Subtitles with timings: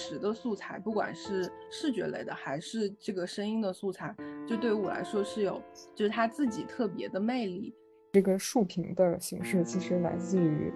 [0.00, 5.60] 实的素材，不管是视觉类的还是这个声音的素材，就对于我来说是有，
[5.94, 7.74] 就是它自己特别的魅力。
[8.12, 10.72] 这个竖屏的形式其实来自于，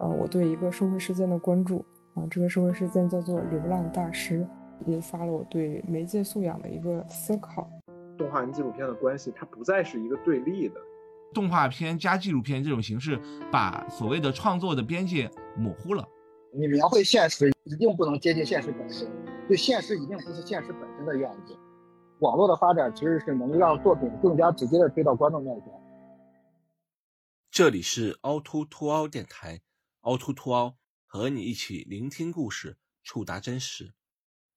[0.00, 1.84] 呃，我对一个社会事件的关注
[2.14, 4.40] 啊，这个社会事件叫做《流浪大师》，
[4.90, 7.70] 引发了我对媒介素养的一个思考。
[8.18, 10.74] 动画跟纪录片的关系，它不再是一个对立的。
[11.32, 13.18] 动画片加纪录片这种形式，
[13.50, 16.06] 把所谓的创作的边界模糊了。
[16.52, 19.10] 你描绘现实，一定不能接近现实本身，
[19.48, 21.58] 就现实一定不是现实本身的样子。
[22.20, 25.72] 网络的发展其实是能让作品更加直接的推到观众面前。
[27.50, 29.62] 这里是凹凸凸凹电台，
[30.02, 33.94] 凹凸凸凹和你一起聆听故事，触达真实。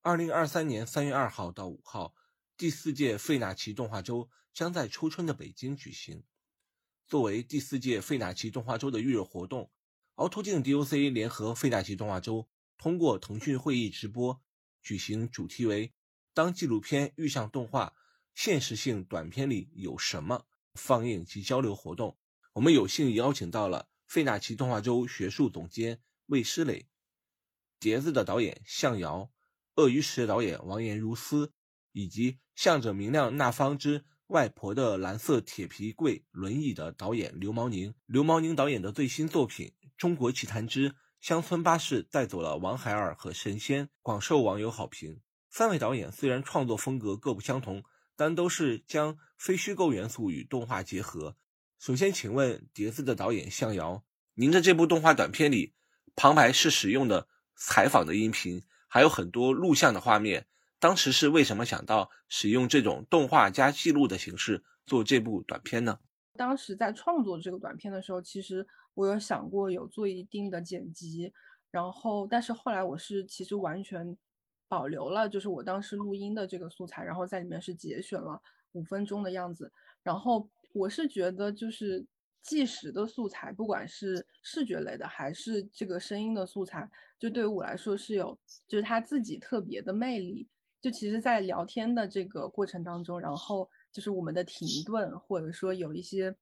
[0.01, 2.13] 二零二三年三月二号到五号，
[2.57, 6.23] 第四届费纳奇动画周将在初春的北京举行。
[7.07, 9.71] 作为第四届费纳奇动画周的预热活动，
[10.15, 14.41] 凹凸镜 DOC 联合费纳奇动画周，通过腾讯会议直播
[14.81, 15.93] 举行主题为
[16.33, 17.93] “当纪录片遇上动画，
[18.35, 22.17] 现实性短片里有什么”放映及交流活动。
[22.53, 26.87] 我们有幸邀请到了费纳奇动画周学术总监魏诗磊、
[27.79, 29.31] 碟子的导演向遥、
[29.75, 31.51] 鳄鱼池的导演王岩如斯，
[31.91, 37.95] 以及向着明亮那方之外婆的蓝色铁皮柜轮椅的导演刘毛宁。
[38.05, 45.19] 刘毛宁导演的最新作品《中国奇谭之乡村巴士带走了王海尔和神仙》广受网友好评。
[45.49, 47.83] 三位导演虽然创作风格各不相同，
[48.15, 51.35] 但都是将非虚构元素与动画结合。
[51.79, 54.03] 首先，请问碟子的导演向遥，
[54.35, 55.73] 您的这部动画短片里，
[56.15, 60.47] 旁白是使用的采访的音频，还有很多录像的画面。
[60.79, 65.99] 当时是为什么想到使用这种动画加记录的形式做这部短片呢？
[66.35, 68.67] 当时在创作这个短片的时候，其实
[68.97, 71.31] 我有想过有做一定的剪辑，
[71.71, 74.17] 然后，但是后来我是其实完全
[74.67, 78.41] 保留了，就是我当时录音的这个素材，然后在里面是节选了
[78.73, 79.71] 五分钟的样子，
[80.03, 80.49] 然后。
[80.73, 82.05] 我是觉得，就是
[82.43, 90.47] 计时的素材，不管是视觉类的还是这个声音的素材，就对于我来说是有，就是它自己特别的魅力。
[90.79, 96.35] 就其实，在聊天的这个过程当中，然后就是我们的停顿，或者说有一些，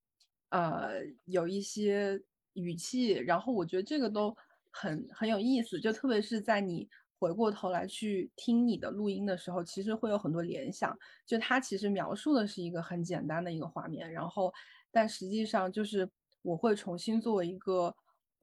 [0.49, 2.21] 呃，有一些
[2.55, 4.35] 语气，然后我觉得这个都
[4.71, 5.79] 很很有意思。
[5.79, 6.89] 就特别是在你。
[7.17, 10.95] 回过头来去听你的录音的时候，其实会有很多联想。
[11.25, 14.53] 就它其实描述的是一个很简单的一个画面，然后，
[14.91, 16.07] 但实际上就是
[16.41, 17.95] 我会重新作为一个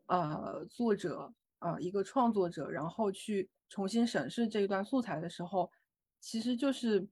[0.07, 5.71] 呃作者啊一个创作者，然后去重新审视这一段素材的时候，
[6.19, 7.07] 其实就是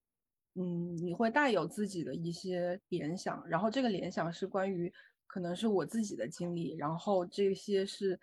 [0.55, 4.93] 嗯你会带有自己的一些联想，然后这个联想是关于
[5.31, 8.19] 可能是我自己的经历，然后这些是。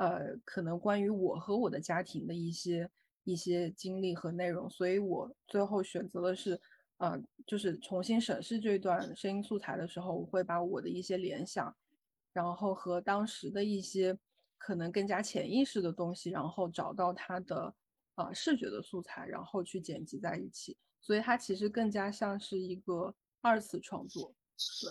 [0.00, 2.90] 呃，可能关于我和我的家庭的一些
[3.24, 6.58] 一些经历和内容，所以我最后选择的是，
[6.96, 11.76] 呃，就是重新审视这段声音素材的时候，我会把我的一些联想，
[12.32, 14.18] 然后和当时的一些
[14.56, 17.74] 可能更加潜意识的东西，然后找到它的
[18.14, 24.32] 呃视觉的素材，然后去剪辑在一起，所以它其实更加像是一个二次创作。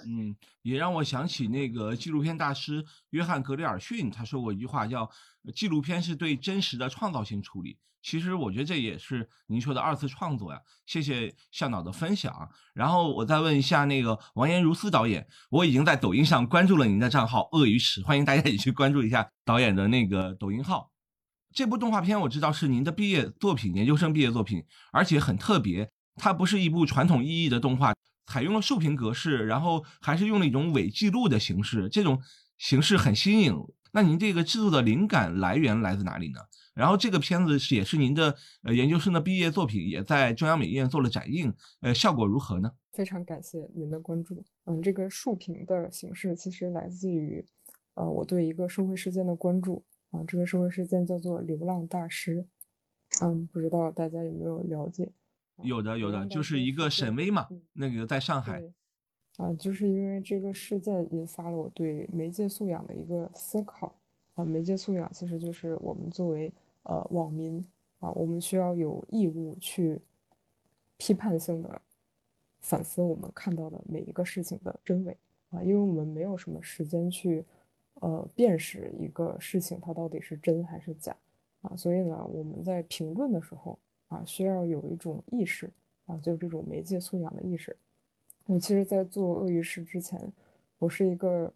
[0.06, 5.10] 嗯，也让我想起那个纪录片大师约翰格里尔逊，他说过一句话，叫
[5.54, 7.78] “纪录片是对真实的创造性处理”。
[8.02, 10.60] 其实我觉得这也是您说的二次创作呀。
[10.86, 12.50] 谢谢向导的分享。
[12.74, 20.92] 然后我再问一下那个王岩如斯导演，我已经在抖音上关注了您的账号“鳄鱼池”，欢迎大家也去关注一下导演的那个抖音号。
[21.54, 24.64] 这部动画片我知道是您的毕业作品，研究生毕业作品，
[24.94, 27.94] 而且很特别，它不是一部传统意义的动画。
[28.30, 32.22] 采用了竖屏格式，然后还是用了一种伪记录的形式，这种
[32.60, 33.56] 形式很新颖。
[33.92, 36.40] 那您这个制作的灵感来源来自哪里呢？
[36.76, 42.72] 然后这个片子是也是您的呃研究生的毕业作品，也在中央美院做了展映，呃，效果如何呢？
[42.94, 44.46] 非常感谢您的关注。
[44.66, 47.44] 嗯，这个竖屏的形式其实来自于
[47.96, 52.46] 呃我对一个社会事件的关注啊，这个社会事件叫做《流浪大师》。
[53.26, 55.12] 嗯，不知道大家有没有了解？
[55.62, 58.64] 有的有的，就是一个沈巍嘛，那个在上海，
[59.38, 63.96] 啊，就是因为这个事件引发了我对媒介素养的一个思考。
[64.36, 66.52] 啊，媒介素养其实就是我们作为
[66.84, 67.66] 呃网民
[68.00, 70.00] 啊，我们需要有义务去
[70.98, 71.82] 批判性的
[72.62, 75.18] 反思我们看到的每一个事情的真伪。
[75.50, 77.44] 啊，因为我们没有什么时间去
[77.96, 81.16] 呃辨识一个事情它到底是真还是假。
[81.62, 83.78] 啊，所以呢，我们在评论的时候。
[84.10, 85.72] 啊，需要有一种意识
[86.06, 87.76] 啊，就是这种媒介素养的意识。
[88.46, 90.34] 我其实，在做鳄鱼师之前，
[90.80, 91.54] 我是一个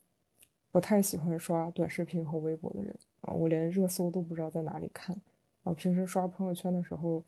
[0.71, 5.19] 不太喜欢刷短视频和微博的人啊，我连热搜都不知道在哪里看
[5.63, 7.23] 啊，平时刷朋友圈的时候，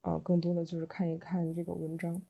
[0.00, 2.20] 啊，更多的就是看一看这个文章。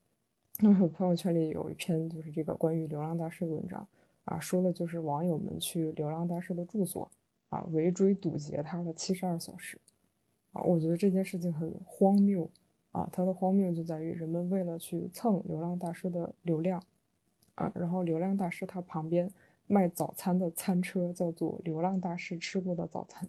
[0.60, 3.86] 那么朋友圈里有一篇就是这个关于流浪大师的文章
[4.24, 7.10] 啊，说的就是网友们去流浪大师的住所
[7.50, 9.78] 啊，围追堵截他的七十二小时
[10.62, 12.48] 我觉得这件事情很荒谬
[12.92, 16.82] 啊，它的荒谬就在于人们为了去蹭流浪大师的流量
[17.54, 19.30] 啊，然后流浪大师他旁边
[19.66, 23.28] 卖早餐的餐车叫做流浪大师吃过的早餐。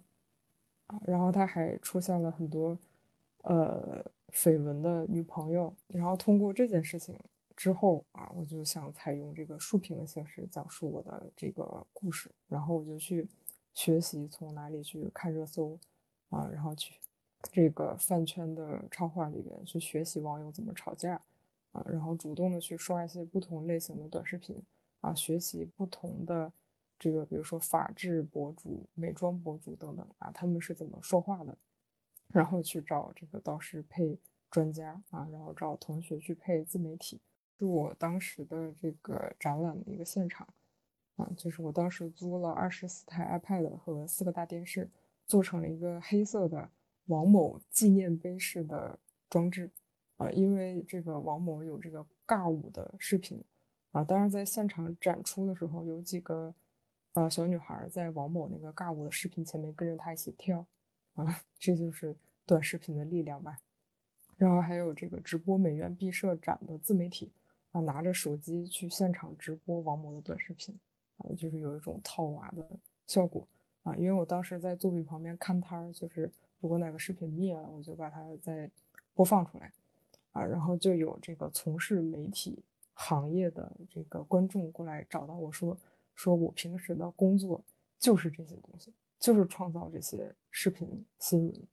[0.87, 2.75] 啊，然后他还出现了很多，
[3.43, 5.71] 呃，绯闻的女朋友。
[5.87, 7.15] 然后通过这件事情
[7.55, 12.31] 之后啊，我就想采用这个竖屏的形式讲述我的这个故事。
[12.47, 13.27] 然后我就去
[13.75, 15.77] 学习从哪里去看热搜
[16.29, 16.95] 啊，然后去
[17.51, 21.21] 这个饭圈的超话里边去学习网友怎么吵架
[21.71, 24.61] 啊，然后主动的去刷一些不同类型的短视频
[25.01, 26.51] 啊，学习不同的。
[27.01, 31.57] 这个比如说法制博主、美妆博主等等啊，他们是怎么说话的？
[32.27, 34.19] 然后去找这个导师配
[34.51, 37.21] 专家啊，然后找同学去配自媒体。
[37.57, 40.45] 是我当时的这个展览的一个现场
[41.15, 44.89] 啊，就是我当时租了二十四台 iPad 和四个大电视，
[45.25, 46.69] 做成了一个黑色的
[47.09, 48.97] 王某纪念碑式的
[49.29, 49.69] 装置
[50.17, 53.43] 啊，因为这个王某有这个尬舞的视频
[53.91, 56.55] 啊，当然在现场展出的时候有几个。
[57.13, 60.63] 啊，小女孩在王某那个尬舞的视频前面跟着他一起跳，
[61.15, 61.25] 啊，
[61.57, 62.15] 这就是
[62.45, 63.59] 短视频的力量吧。
[64.37, 67.31] 然后还有这个直播美院毕设展的自媒体
[67.71, 70.79] 啊，拿着手机去现场直播王某的短视频，
[71.17, 72.63] 啊，就是有一种套娃的
[73.07, 73.45] 效果
[73.81, 73.95] 啊。
[73.95, 78.69] 因为我当时在作品旁边看摊儿，就是如果哪个视频灭了，我就把它再
[79.13, 79.71] 播放出来，
[80.31, 82.63] 啊，然后就有这个从事媒体
[82.93, 85.77] 行业的这个观众过来找到我说。
[86.15, 87.63] 说我平时的工作
[87.97, 91.67] 就是这些东西，就是创造这些视频新闻，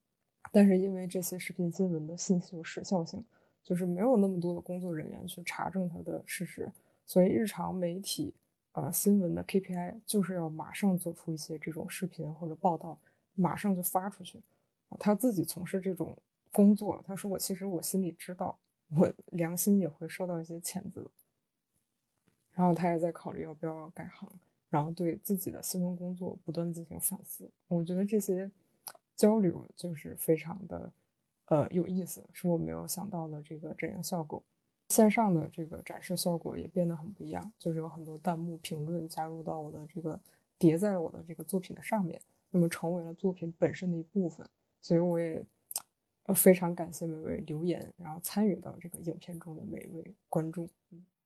[0.52, 3.24] 但是因为这些视频新闻的信息有时效性，
[3.64, 6.70] 就是没有那么多的工作人员去查证它的事实，
[7.04, 8.32] 所以日常媒体
[8.70, 12.96] 呃新闻的 KPI 就是要马上做出一些这种视频或者报道，
[13.34, 14.40] 马上就发出去。
[14.98, 16.16] 他自己从事这种
[16.52, 18.58] 工作，他说我其实我心里知道，
[18.96, 21.04] 我良心也会受到一些谴责。
[22.52, 24.26] 然后他也在考虑要不要改行，
[24.70, 27.50] 然后对自己的新闻工作不断进行反思。
[27.68, 28.50] 我觉得这些
[29.14, 30.90] 交流就是非常的
[31.46, 34.42] 呃有意思，是我没有想到的这个展映效果。
[34.88, 40.18] 线上的这个展示效果也变得很不一样，就是有很多弹幕评论加入到我的这个
[40.58, 42.18] 叠在我的这个作品的上面，
[42.50, 44.48] 那么成为了作品本身的一部分。
[44.86, 45.44] 所以我也
[46.26, 50.68] 呃非常感谢每位留言，然后参与到这个影片中的每一位观众。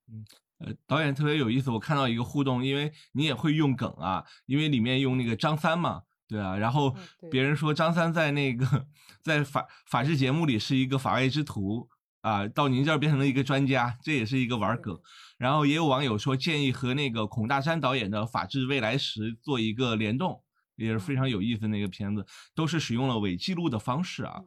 [0.06, 0.24] 嗯。
[0.60, 6.96] 呃，导演特别有意思，我看到一个互动，因为你也会用梗啊，因为里面用那个张三嘛，对啊，然后
[7.30, 8.86] 别人说张三在那个
[9.22, 11.86] 在法法制节目里是一个法外之徒
[12.22, 14.98] 啊，到您这儿变成了一个专家，这也是一个玩梗。
[15.36, 20.42] 然后也有网友说建议和那个孔大山导演的《法治未来时》做一个联动，
[20.84, 24.42] 也是非常有意思的那个片子，都是使用了伪记录的方式啊。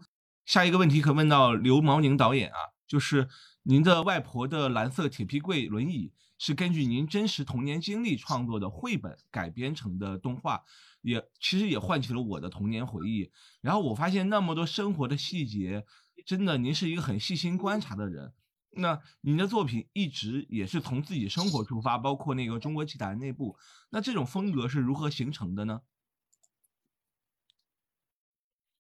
[0.46, 2.58] 下一个问题可问到刘毛宁导演啊，
[2.88, 3.30] 就是。
[3.66, 10.64] 您的外婆的蓝色铁皮柜轮椅是根据您真实童年经历创作的绘本改编成的动画，
[11.02, 13.32] 也其实也唤起了我的童年回忆。
[13.62, 15.86] 然后我发现那么多生活的细节，
[16.26, 18.34] 真的您是一个很细心观察的人。
[18.72, 23.56] 那您的作品一直也是从自己生活出发，包括那个中国奇谭内部，
[23.92, 25.80] 那这种风格是如何形成的呢？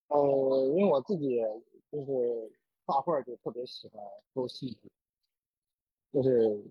[0.07, 1.39] 呃，因为我自己
[1.91, 2.51] 就是。
[2.85, 4.89] 画画就特别喜欢抠细节，
[6.11, 6.61] 就是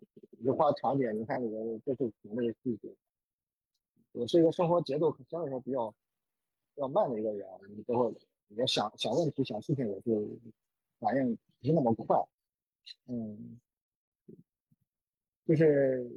[0.40, 2.94] 一画场景，你看里面就是那个细节。
[4.12, 5.90] 我是一个生活节奏相对来说比较
[6.74, 8.14] 比较慢的一个人，你包括
[8.54, 10.38] 我想想问题、想事情，我就
[10.98, 12.22] 反应不是那么快。
[13.06, 13.58] 嗯，
[15.46, 16.10] 就是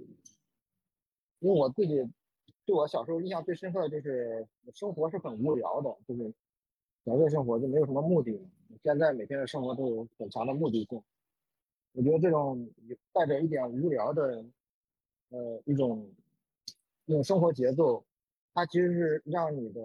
[1.39, 2.05] 因为我自己
[2.65, 6.33] 对我小时候印象最深刻的就是生活是很无聊的，就是
[7.05, 8.49] 小时候生活就没有什么目的了。
[8.83, 11.03] 现在每天的生活都有很强的目的性，
[11.93, 12.67] 我觉得这种
[13.13, 14.43] 带着一点无聊的，
[15.29, 16.11] 呃，一种
[17.05, 18.03] 一种生活节奏，
[18.53, 19.81] 它其实是让你的，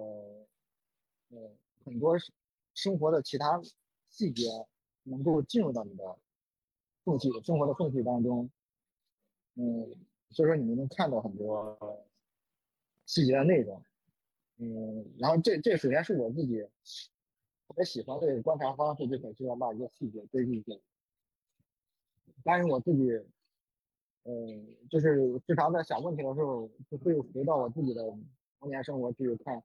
[1.28, 1.50] 呃，
[1.84, 2.16] 很多
[2.74, 3.60] 生活的其他
[4.08, 4.48] 细节
[5.02, 6.18] 能够进入到你的
[7.04, 8.50] 缝隙、生活的缝隙当中，
[9.54, 9.94] 嗯，
[10.30, 12.06] 所以说你们能看到很多
[13.06, 13.82] 细节的内容，
[14.60, 16.64] 嗯，然后这这首先是我自己。
[17.66, 20.80] 特别喜欢这个观察方式，就很希望把一个细节堆进去。
[22.42, 23.12] 但是我自己，
[24.24, 28.02] 嗯，就是时常在想问题的时候，就会回到我自己的
[28.58, 29.62] 童年生活去看。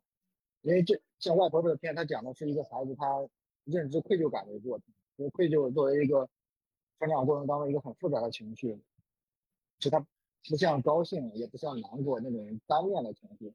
[0.62, 3.28] 因为这像外婆这个片，它讲的是一个孩子，他
[3.64, 4.86] 认知愧疚感的一个过程。
[5.16, 6.30] 因为愧疚作为一个
[7.00, 8.80] 成长过程当中一个很复杂的情绪，
[9.80, 10.00] 是他
[10.48, 13.52] 不像高兴，也不像难过那种单面的情绪。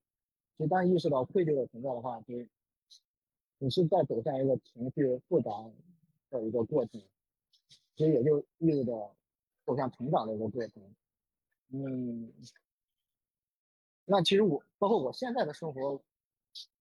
[0.61, 2.35] 一旦意识到愧疚的存在的话，就
[3.57, 5.51] 你是在走向一个情绪复杂
[6.29, 7.01] 的一个过程，
[7.97, 9.17] 其实也就意味着
[9.65, 10.83] 走向成长的一个过程。
[11.71, 12.31] 嗯，
[14.05, 15.99] 那其实我包括我现在的生活，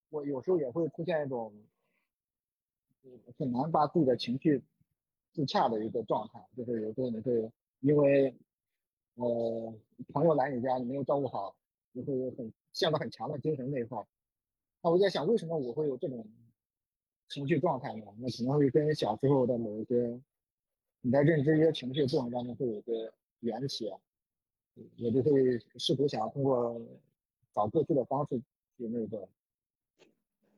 [0.10, 1.54] 我有时候也会出现一种
[3.38, 4.62] 很难把自己的情绪
[5.32, 8.36] 自洽的一个状态，就是有时候你会因为
[9.16, 9.74] 呃
[10.14, 11.56] 朋友来你家，你没有照顾好，
[11.94, 12.52] 你会有很。
[12.74, 14.08] 陷入很强的精神内耗，
[14.82, 16.26] 那我在想，为什么我会有这种
[17.28, 18.06] 情绪状态呢？
[18.18, 20.22] 那可能会跟小时候的某一些
[21.02, 23.90] 你在认知一些情绪过程当中会有一个缘起，
[25.04, 26.80] 我就会试图想要通过
[27.54, 28.40] 找过去的方式
[28.78, 29.28] 去那个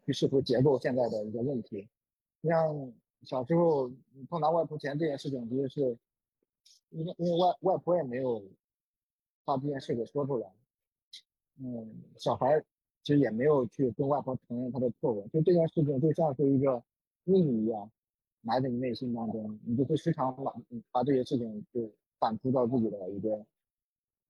[0.06, 1.88] 去试图解构现在的一个问题。
[2.44, 3.92] 像小时候
[4.30, 5.98] 碰到外婆钱这件事情，其实是
[6.90, 8.44] 因为因为外外婆也没有
[9.46, 10.52] 把这件事给说出来。
[11.64, 12.60] 嗯，小孩
[13.04, 16.84] 其实也没有去跟外婆承认他的错误，就这件事情就像是一个
[17.24, 17.92] 秘密一样，
[18.42, 20.52] 埋在你内心当中，你就会时常把
[20.92, 23.46] 把这些事情就反刍到自己的一个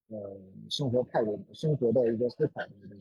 [0.09, 2.99] 呃生活态度、生活的一个思考当中。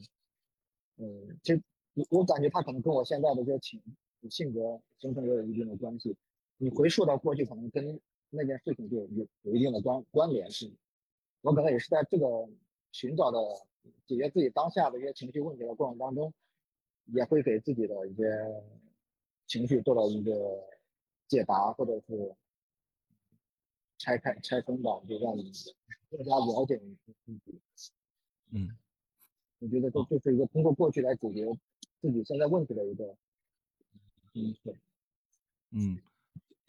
[0.99, 1.61] 嗯，其实
[1.95, 3.83] 我我感觉他可能跟我现在的这个情
[4.29, 6.17] 性格形成也有一定的关系。
[6.59, 10.77] 你回溯到过去，可能跟那件事情就有有一定的关关联性。
[11.41, 12.49] 我可能也是在这个
[12.93, 13.39] 寻找的。
[14.07, 16.33] 解决自己当下的一些情绪问题的过程当中，
[17.07, 18.25] 也会给自己的一些
[19.47, 20.33] 情绪做到一个
[21.29, 22.35] 解答，或者是
[23.99, 25.53] 拆开拆分吧，就让你
[26.11, 27.61] 更加了解你自己。
[28.51, 28.77] 嗯，
[29.59, 31.47] 我觉得这这是一个通过过去来解决
[32.01, 33.17] 自己现在问题的一个。
[35.71, 36.01] 嗯。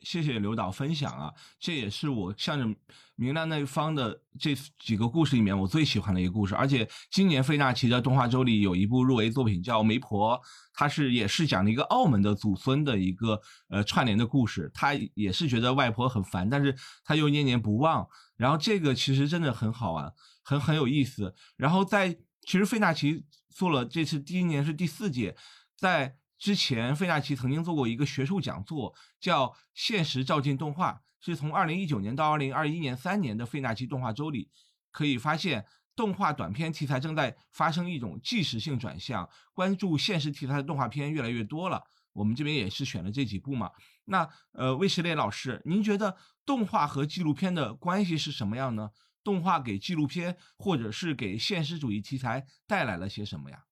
[0.01, 2.79] 谢谢刘导分享啊，这也是我向着
[3.15, 6.55] 明亮那一方的这几个故事里面我最喜欢的一个故事。
[6.55, 10.35] 而且今年费纳奇的动画周里有一部入围作品叫《媒婆》，
[10.73, 13.39] 它是也是讲了一个澳门的祖孙的一个
[13.69, 14.71] 呃串联的故事。
[14.73, 18.07] 他也是觉得外婆很烦，但是他又念念不忘。
[18.37, 20.11] 然后这个其实真的很好玩，
[20.43, 21.35] 很很有意思。
[21.57, 22.17] 然后在
[22.47, 25.35] 其实费纳奇做了这次第一年是第四届，
[25.77, 26.17] 在。
[26.41, 29.45] 之前费纳奇曾经做过一个学术讲座，叫
[29.75, 30.93] 《现实照进动画》，
[31.23, 34.49] 是从二零一九年到二零二一年三年的费纳奇动画周里，
[34.91, 35.63] 可以发现
[35.95, 41.83] 动画短片题材正在发生一种即时性转向，关注现实题材的动画片越来越多了。
[42.13, 43.69] 我们这边也是选了这几部嘛。
[44.05, 48.89] 那呃，魏时烈老师，您觉得动画和纪录片的关系是什么样呢？
[49.23, 53.65] 动画给纪录片或者是给现实主义题材带来了些什么呀？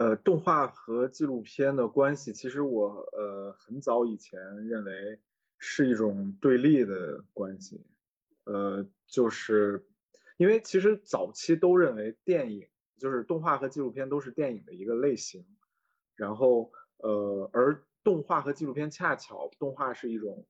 [0.00, 5.20] 呃，动画和纪录片的关系，其实我呃很早以前认为
[5.58, 7.84] 是一种对立的关系，
[8.44, 9.86] 呃，就是
[10.38, 12.66] 因为其实早期都认为电影
[12.96, 15.44] 就是动画和纪录片都是电影的一个类型，
[16.16, 20.46] 然后呃，而动画和纪录片恰巧动画是一种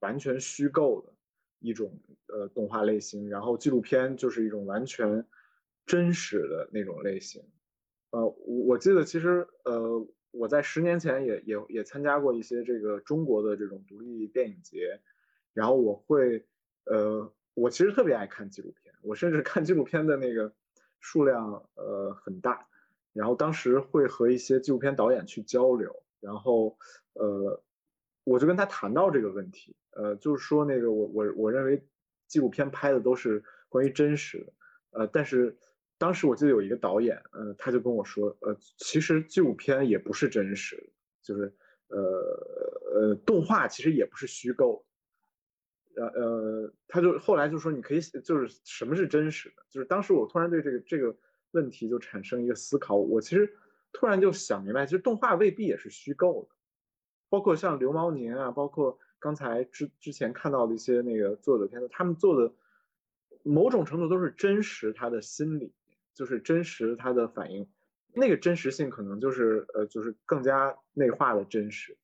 [0.00, 1.14] 完全虚构的
[1.58, 5.26] 一种呃动画类型，然后纪录片就是一种完全
[5.86, 7.42] 真实的那种类型。
[8.10, 8.36] 呃，我
[8.66, 15.00] 我记得其实呃，我在十年前也也也参加过一些这个中国的这种独立电影节，
[15.54, 16.44] 然后我会
[16.86, 20.52] 呃，我其实特别爱看纪录片，我甚至看纪录片的那个
[20.98, 22.66] 数量呃很大，
[23.12, 26.76] 然后当时会和一些纪录片导演去交流，然后
[27.12, 27.62] 呃，
[28.24, 31.86] 我就跟他谈到这个问题，呃，就是说那个我我我认为
[32.26, 34.52] 纪录片拍的都是关于真实的，
[34.90, 35.56] 呃，但是。
[36.00, 40.90] 当时我记得有一个导演，呃，他就跟我说，呃，其实纪录片也不是真实，
[41.20, 41.54] 就是，
[41.88, 41.98] 呃
[42.94, 44.82] 呃，动画其实也不是虚构，
[45.96, 49.62] 呃呃，他就后来就说，你可以，就是什么是真实的？
[49.68, 51.14] 就是当时我突然对这个这个
[51.50, 53.54] 问题就产生一个思考，我其实
[53.92, 56.56] 突然就想明白，其实动画未必也是虚构的，
[57.28, 62.54] 包括像刘毛宁啊，包括刚才之之前看到的一些那个作者片子，他们做的
[63.42, 65.74] 某种程度都是真实他的心理。
[66.14, 67.68] 就是真实它的反应，
[68.12, 71.96] 那个真实性可能就是呃，就是更加内化的真实，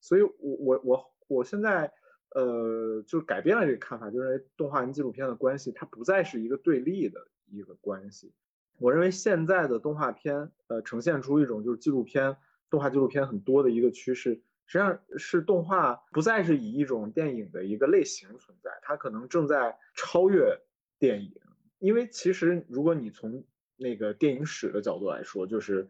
[0.00, 1.92] 所以，我我我我现在
[2.34, 8.32] 呃，就改变了这个看法，就认为动画跟纪录片的关系，它不再是一个对立的一个关系。
[8.78, 12.36] 我认为现在的动画片呃，呈现出一种就是纪录片、
[12.68, 20.60] 动画纪录片很多的一个趋势，实际上是动画不再是以一种电影的一个类型存在，它可能正在超越
[20.98, 21.40] 电影，
[21.84, 23.44] 因为其实如果你从
[23.76, 25.86] 那个电影史的角度来说，就是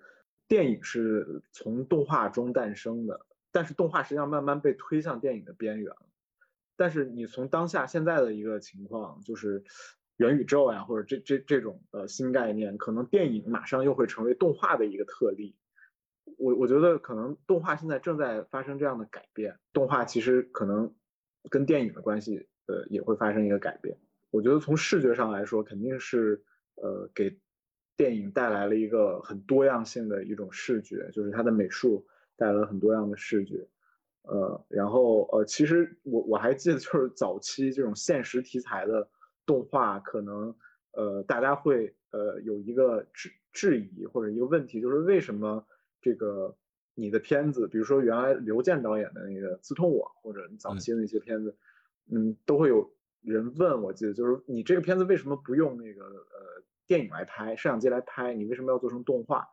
[0.49, 5.95] 电影是从动画中诞生的，但是动画实际上慢慢被推向电影的边缘。
[6.75, 9.63] 但是你从当下现在的一个情况，就是
[10.17, 15.55] 元宇宙呀，或者这这这种呃新概念，可能电影马上又会成为动画的一个特例。
[16.39, 20.93] 我我觉得可能动画现在正在发生这样的改变，动画其实可能
[21.49, 23.97] 跟电影的关系呃也会发生一个改变。
[24.35, 26.43] 我觉得从视觉上来说，肯定是
[26.75, 27.39] 呃给
[27.97, 32.05] 电影带来了一个很多样性的一种视觉，就是它的美术
[32.37, 33.65] 带来了很多样的视觉。
[34.23, 39.09] 呃，然后呃，其实我我还记得，就是早期这种现实题材的
[39.47, 40.53] 动画，可能
[40.95, 45.65] 呃大家会呃有一个质质疑或者一个问题，就是为什么
[46.01, 46.57] 这个
[46.95, 51.55] 你的片子，比如说原来刘健导演的那个《刺痛我》，或者早期的那些片子，
[52.11, 52.91] 嗯，都会有
[53.25, 59.49] 人问，我记得就是你这个片子为什么不用那个呃电影来拍，摄像机来拍，你为什么要做成动画？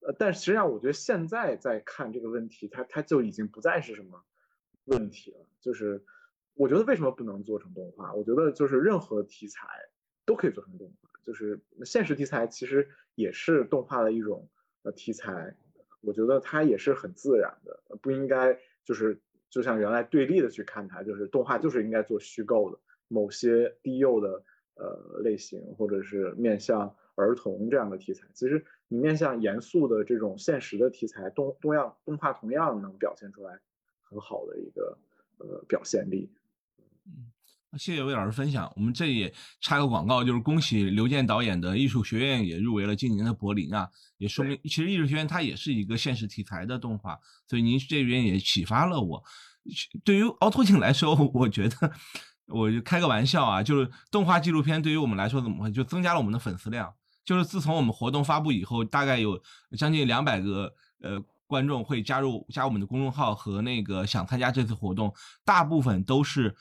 [0.00, 4.24] 呃，但实际上我觉得现在在看这个问题，它它就已经不再是什么
[4.84, 5.46] 问题了。
[5.60, 6.04] 就是
[6.54, 8.14] 我觉得为什么不能做成动画？
[8.14, 9.66] 我觉得就是任何题材
[10.24, 14.48] 都可以做成动画，就是现实题材其实也是动画的一种
[14.82, 15.56] 呃题材。
[16.02, 24.42] 我觉得它也是很自然的，不应该就是就像原来对立的去看它，就是动画就是应该做虚构的某些低幼的
[24.74, 28.26] 呃类型，或者是面向儿童这样的题材。
[28.32, 28.64] 其实。
[28.88, 33.58] 你面向严肃的这种现实的题材，动动样动画同样能表现出来
[34.04, 34.96] 很好的一个
[35.38, 36.30] 呃表现力。
[37.04, 37.32] 嗯，
[37.76, 38.72] 谢谢魏老师分享。
[38.76, 49.20] 我们这里也插个广告，就是恭喜刘健导演的艺术学院也入围了今年的柏林啊，也说明其实艺术学院它也是一个现实题材的动画，所以您这边也启发了我。
[50.04, 51.90] 对于凹凸镜来说，我觉得
[52.46, 56.92] 我就开个玩笑啊，就是动画纪录片对于我们来说怎么会就增加了我们的粉丝量。
[57.24, 59.42] 就是自从我们活动发布以后，大概有
[59.76, 65.12] 将近两百个呃观众会加入加我们的公众号和那个想参加这次活动，
[65.44, 66.54] 大部分都是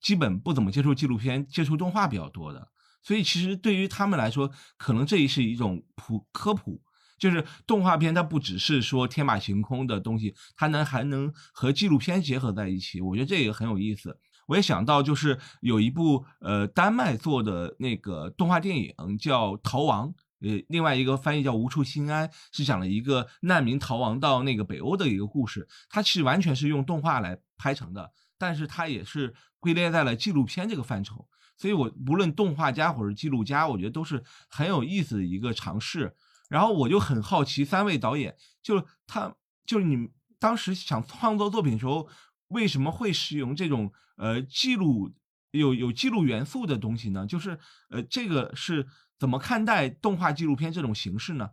[0.00, 2.68] 基本不怎么接触纪录片、接触动画比较多的。
[3.02, 6.80] 所以其实对于他们来说，可能这也是一种普科普，
[7.18, 13.02] 就是动画片它不只是说天马行空的东西，它能还能和纪录片结合在一起。
[13.02, 14.18] 我觉得这个很有意思。
[14.48, 20.08] 我也想到，就是有一部呃丹麦做的那个动画电影叫《逃亡》，
[20.40, 25.68] 呃，另外一个翻译叫《无处心安》，是讲了一个难民逃亡到那个北欧的一个故事。
[25.90, 31.28] 它其实完全是用动画来拍成的，但是它也是归类在了纪录片这个范畴。
[31.58, 36.16] 所以，我无论动画家或者记录家，我觉得都是很有意思的一个尝试。
[36.48, 39.34] 然后我就很好奇，三位导演，就是他
[39.66, 42.08] 就是你们当时想创作作品的时候。
[42.48, 45.10] 为什么会使用这种呃记录
[45.50, 47.26] 有有记录元素的东西呢？
[47.26, 47.58] 就是
[47.90, 48.86] 呃这个是
[49.18, 51.50] 怎么看待动画纪录片这种形式呢？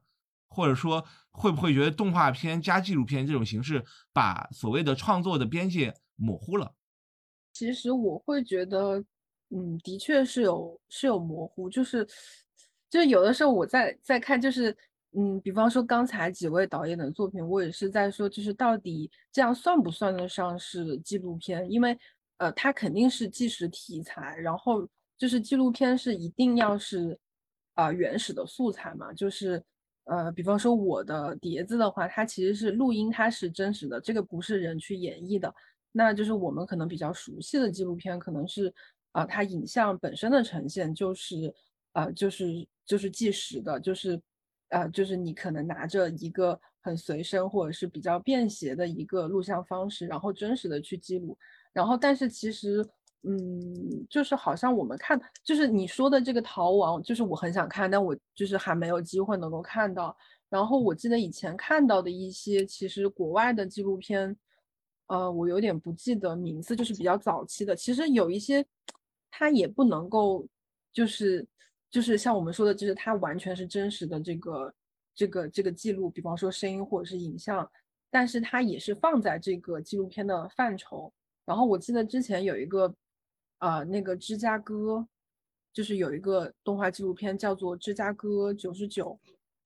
[0.48, 6.74] 或者说会不会觉得动画片加纪录片这种形式把所谓的创作的边界模糊了？
[7.54, 9.04] 其实我会觉得，
[9.50, 12.08] 嗯，的确是有是有模糊，就是
[12.90, 14.76] 就是有的时候我在在看就是。
[15.18, 21.70] 嗯，比方说刚才几位导演的作品，我也是在说，就是到底这样算不算得上是纪录片？
[21.72, 21.98] 因为，
[22.38, 24.86] 呃，它肯定是纪实题材，然后
[25.18, 27.18] 就是纪录片是一定要是，
[27.76, 29.14] 啊，原始的素材嘛。
[29.14, 29.64] 就是，
[30.04, 35.54] 呃，比方说我的碟子的话，它其实是录音，它是真实的，这个不是人去演绎的。
[35.94, 38.74] 那就是我们可能比较熟悉的纪录片，可能是，
[39.14, 41.54] 啊，它影像本身的呈现就是，
[41.94, 44.22] 啊，就是就是纪实的，就是。
[44.70, 51.38] 呃，就是你可能拿着一个很随身或者是比较便携的一个录像方式，然后真实的去记录，
[51.72, 52.86] 然后但是其实，
[53.24, 60.16] 嗯，就是好像我们看，就是你说的这个逃亡，就是我很想看，但我就是还没有机会能够看到。
[60.50, 64.36] 然后我记得以前看到的一些其实国外的纪录片，
[65.08, 68.66] 呃，我有点不记得名字，就是比较早期的，其实有一些
[69.30, 70.48] 它也不能够
[70.92, 71.48] 就是。
[71.96, 74.74] 就是像我们说的，就是它完全是真实的这个
[75.16, 77.72] 这个这个记录，比方说声音或者是影像，
[78.12, 81.10] 但是它也是放在这个纪录片的范畴。
[81.46, 82.94] 然后我记得之前有一个，
[83.60, 85.08] 呃，那个芝加哥，
[85.72, 89.18] 就是有一个动画纪录片叫做《芝加哥九十九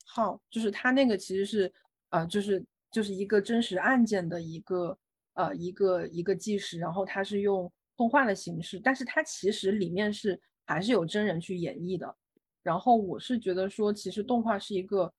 [0.05, 1.73] 号》，就是它那个其实是，
[2.11, 4.95] 呃，就是就是一个真实案件的一个
[5.33, 10.39] 呃一个一个纪实，然后它是用动画的形式，但是它其实里面是。
[10.69, 12.15] 还是有真人去演绎的，
[12.61, 15.11] 然后我是觉得说，其实动画是一个，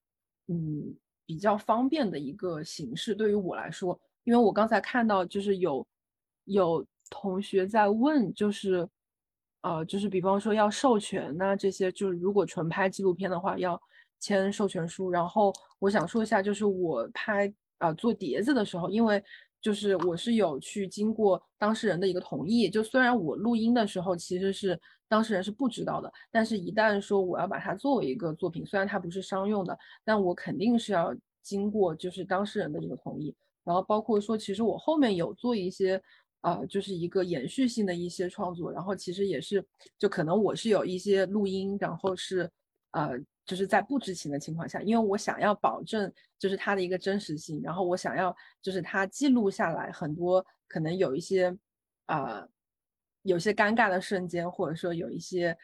[0.47, 0.95] 嗯，
[1.27, 3.17] 比较方便的一个形式。
[3.17, 5.85] 对于我来说，因为我刚才看到就是有
[6.45, 8.89] 有同学在问，就是
[9.63, 13.77] 呃，就是比方说要授权呐这些，就是如果纯拍纪录片的话要
[14.21, 15.11] 签授权书。
[15.11, 19.21] 然后我想说一下，就是我拍啊做碟子的时候，因为
[19.61, 36.01] 就是我是有去经过当事人的一个同意，就虽然我录音的时候其实是当事人是不知道的，但是一旦说我要把它作为一个作品，虽然它不是商用的，但我肯定是要经过就是当事人的这个同意，然后包括说其实我后面有做一些。
[36.43, 39.63] 呃，就是一个延续性的一些创作，然后其实也是，
[39.99, 42.51] 就可能我是有一些录音，然后是，
[42.93, 43.11] 呃，
[43.45, 51.55] 就是在不知情的情况下，因为我想要保证就是它的一个真实性，然后我想要就是它记录下来很多可能有一些，
[52.07, 52.49] 呃，
[53.23, 55.57] 有些尴尬的瞬间，或者说有一些，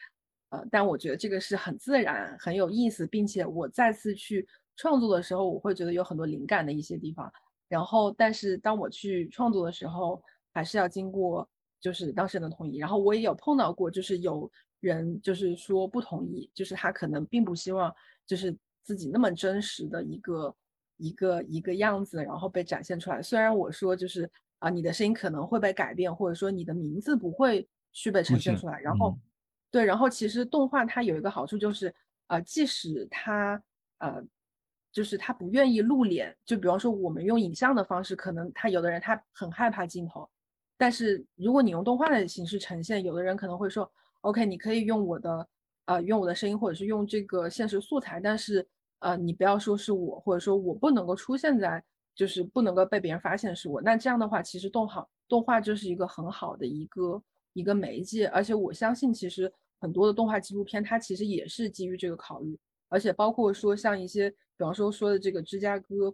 [0.49, 7.31] 呃，但我觉得这个是很自然、很有意思，并且我再次去创作的时候，我会觉得有很多灵感的一些地方，
[7.67, 10.21] 然后但是当我去创作的时候。
[10.53, 11.47] 还是要经过
[11.79, 17.93] 就是当事人的同意，然后我也有碰到过，就是有人就是说不同意，就是他可能并不希望
[18.25, 20.55] 就是自己那么真实的一个
[20.97, 23.21] 一个一个样子，然后被展现出来。
[23.21, 24.27] 虽然我说就是
[24.59, 28.79] 啊，你的声音可能会被改变，或者说你的名字不会去被呈现出来。
[28.81, 29.17] 然后
[29.71, 31.93] 对，然后其实动画它有一个好处就是
[32.27, 33.61] 呃，即使它
[33.99, 34.23] 呃。
[34.89, 40.27] 就是他不愿意露脸，就比方说我们用影像的方式，可能他有的人他很害怕镜头。
[40.75, 43.91] 但是如果你用动画的形式呈现，有的人可能会说
[44.21, 45.47] ，OK，你可以用我的，
[45.85, 48.67] 呃，用我的声音，或者是用这个现实素材，但是，
[48.99, 51.83] 呃，你不要说是我，或者说我不能够出现在，
[52.17, 53.81] 就是不能够被别人发现是我。
[53.81, 59.49] 那这样的话，其实动好动画就是一个很好的一个一个媒介，而且我相信，其实
[59.79, 66.13] 很多的动画纪录片，它其实也是基于这个考虑，而且包括说像一些，比方说说的这个芝加哥，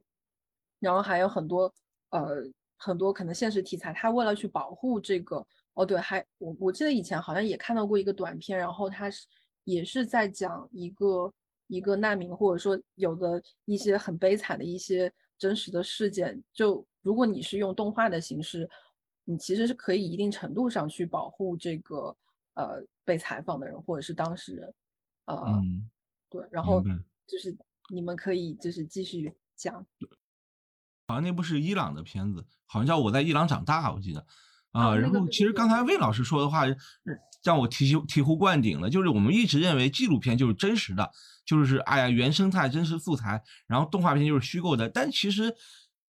[0.80, 1.74] 然后还有很多，
[2.12, 2.44] 呃。
[2.76, 5.38] 很多可能现实题材，他为了去保护这个，
[5.74, 9.26] 哦对，还我我记得以前好像也看到过一个短片，然后他是
[9.64, 11.34] 也是在讲一个
[11.68, 15.10] 一个难民，或者说有的一些很悲惨的一些
[15.44, 16.42] 真实的事件。
[16.54, 18.70] 就如果你是用动画的形式，
[19.26, 22.16] 你其实是可以一定程度上去保护这个
[22.54, 24.74] 呃被采访的人或者是当事人，
[25.26, 25.62] 呃，
[26.30, 26.82] 对，然后
[27.28, 27.54] 就是
[27.90, 29.86] 你们可以就是继续讲。
[31.08, 34.26] 好像那部是伊朗的片子，好像叫我在伊朗长大，我记得
[34.74, 34.94] 啊。
[34.94, 36.64] 然后其实刚才魏老师说的话
[37.46, 41.10] 让我醍醐醍醐灌顶了，就是我们一直认为纪录片就是真实的，
[41.46, 44.90] 就是哎呀原生态真实素材，然后动画片就是虚构的。
[44.90, 45.56] 但其实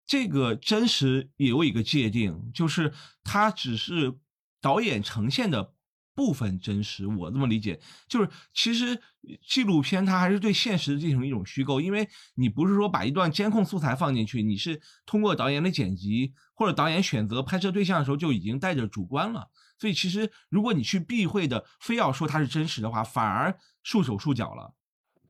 [0.05, 4.19] 这个真实也有一个界定，就是它只是
[4.61, 5.73] 导演呈现的。
[6.15, 9.01] 部分真实，我这么理解，就是其实
[9.47, 24.73] 纪录片它还是对现实进行一种虚构，因为你不是说把一段监控素材放进去，你是通过导演的剪辑或者导演选择拍摄对象的时候就已经带着主观了，所以其实如果你去避讳的非要说它是真实的话，反而束手束脚了。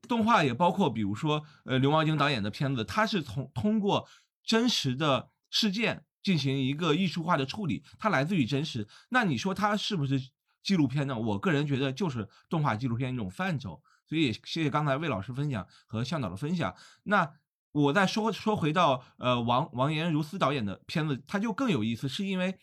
[0.07, 4.07] 动画也包括，比如说呃刘毛京导演的片子，它是从通过
[4.44, 10.20] 真实的事件进行一个艺术化的处理，它来自于真实，那你说它是不是？
[10.64, 16.74] 纪录片呢，我个人觉得就是动画纪录片一种范畴，所以谢谢刚才魏老师分享和向导的分享。
[17.03, 17.31] 那
[17.72, 22.59] 我再说说回到呃王王岩如斯导演的片子，它就更有意思，是因为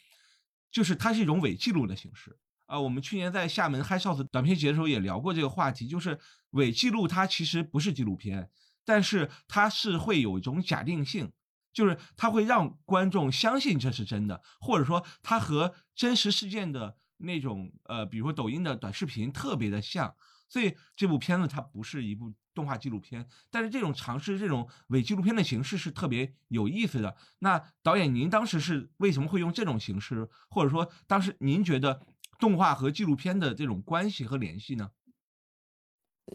[0.71, 2.35] 就是它是一种伪记录的形式
[2.65, 2.79] 啊。
[2.79, 6.19] 我们去年在厦门 Hi Shots 短片节的时候也聊过这个话题，就是
[6.51, 8.49] 伪记录它其实不是纪录片，
[8.83, 11.31] 但是它是会有一种假定性，
[11.71, 16.97] 就是它会让观众相信这是真的，或者说它和真实事件的。
[17.21, 20.13] 那种呃，比如说抖音的短视频特别的像，
[20.49, 27.15] 所以这部片子它不是一部动画纪录片，但是这种尝试这种伪纪录片的形式是特别有意思的。
[27.39, 32.01] 那导演您当时是为什么会用这种形式，或者说当时您觉得
[32.39, 34.91] 动画和纪录片的这种关系和联系呢？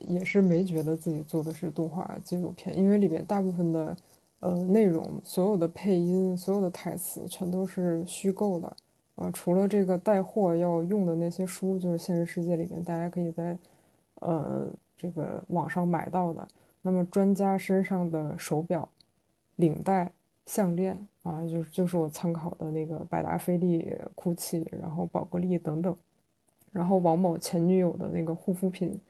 [0.09, 3.97] 也是没觉得自己做的是动画纪录片，因为里边大部分的
[4.41, 8.77] 呃内容，所有的配音，所有的台词全都是虚构的。
[9.17, 13.59] 啊，除了这个带货要用的那些书，就是现实世界里面大家可以在，
[14.21, 16.47] 呃，这个网上买到的。
[16.83, 18.89] 那么专家身上的手表、
[19.57, 20.13] 领带、
[20.45, 25.97] 项链啊，就是就是我参考的那个百达翡丽、GUCCI，然后宝格丽等等。
[26.71, 29.01] 然后王某前女友的那个护肤品，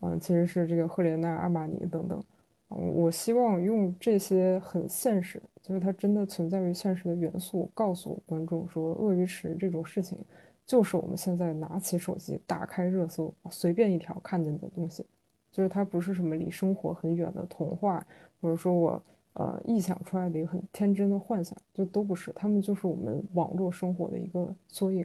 [0.00, 2.24] 嗯，其实是这个赫莲娜、阿玛尼等等。
[2.70, 10.16] 我希望用这些很现实，就是它真的存在于现实的元素，告诉观众说，鳄鱼池这种事情，
[10.64, 15.04] 就是我们现在拿起手机打开热搜，随便一条看见的东西，
[15.50, 18.06] 就是它不是什么离生活很远的童话，
[18.40, 19.02] 或者说我
[19.32, 25.04] 呃臆想出来的一个很天真的幻想，就都不是，他们就是我们网络生活的一个缩影，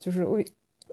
[0.00, 0.42] 就是鳄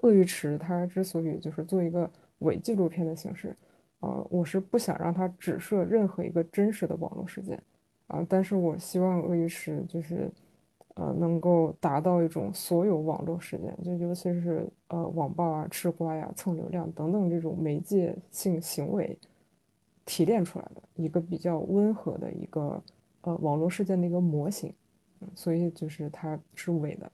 [0.02, 2.08] 鳄鱼池它之所以就是做一个
[2.38, 3.56] 伪纪录片的形式。
[4.02, 7.62] 呃，我是不想让它指涉任何一个真实的网络事件，
[8.08, 10.30] 啊，但是我希望鳄鱼池就是，
[10.94, 19.16] 呃，能够达到一种所有网络事件，就尤其是呃网暴啊、吃瓜呀、蹭流量等等这种媒介性行为
[20.04, 22.82] 提炼出来的一个比较温和的一个
[23.22, 24.74] 呃网络事件的一个模型。
[25.36, 27.08] 所以就是它是伪的，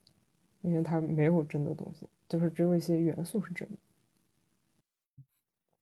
[0.63, 3.77] 因为它没有真的东西，就是只有一些元素是真的。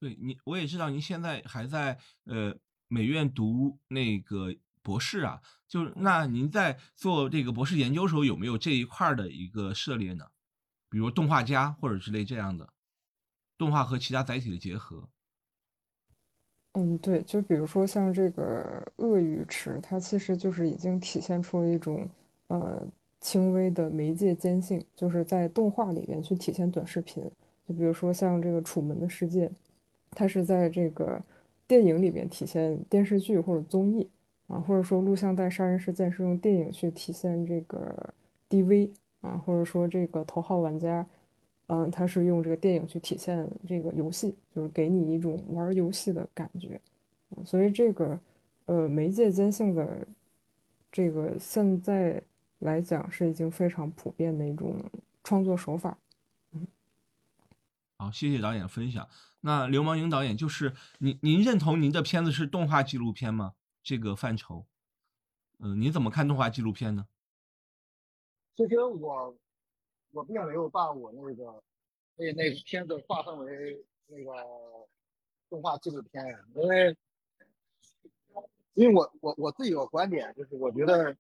[0.07, 2.55] 对你，我也知道您现在还在呃
[2.87, 10.27] 美院读那个博士啊，就是那您在做这个博士研究时候有没有这一块的一个涉猎呢？
[10.89, 12.69] 比如动画家或者之类这样的
[13.59, 15.09] 动画和其他载体的结合。
[16.75, 22.09] 嗯，对，就比如说像这个鳄鱼池，它其实就是已经体现出了一种
[22.47, 22.87] 呃
[23.21, 27.29] 轻微的媒介间性，就是在动画里面去体现短视频。
[27.67, 29.49] 就比如说像这个《楚门的世界》。
[30.11, 31.23] 它是在这个
[31.67, 34.09] 电影里面体现电视剧或者综艺
[34.47, 38.15] 啊，或者说录像带杀人事件是用电影去体现这个
[38.49, 38.91] DV
[39.21, 41.07] 啊，或者说这个头号玩家，
[41.67, 46.81] 嗯，它是用这个电影去体现这个游戏，就是给你一种玩游戏的感觉。
[47.45, 48.19] 所以这个
[48.67, 50.07] 呃媒介间性的
[50.93, 52.23] 这个现在
[52.61, 54.77] 来讲是已经非常普遍的一种
[55.25, 55.99] 创作手法。
[57.99, 59.09] 好，谢谢导演分享。
[59.41, 63.55] 那刘芒英导演就是您，您认同您的片子是动画纪录片吗？
[63.83, 64.67] 这个范畴，
[65.61, 67.07] 嗯，您怎么看动画纪录片呢？
[68.57, 69.37] 其实我
[70.11, 71.63] 我并没有把我那个
[72.17, 74.33] 那那个片子划分为那个
[75.49, 76.97] 动画纪录片，因为
[78.75, 81.17] 因为我我我自己有观点，就是我觉得，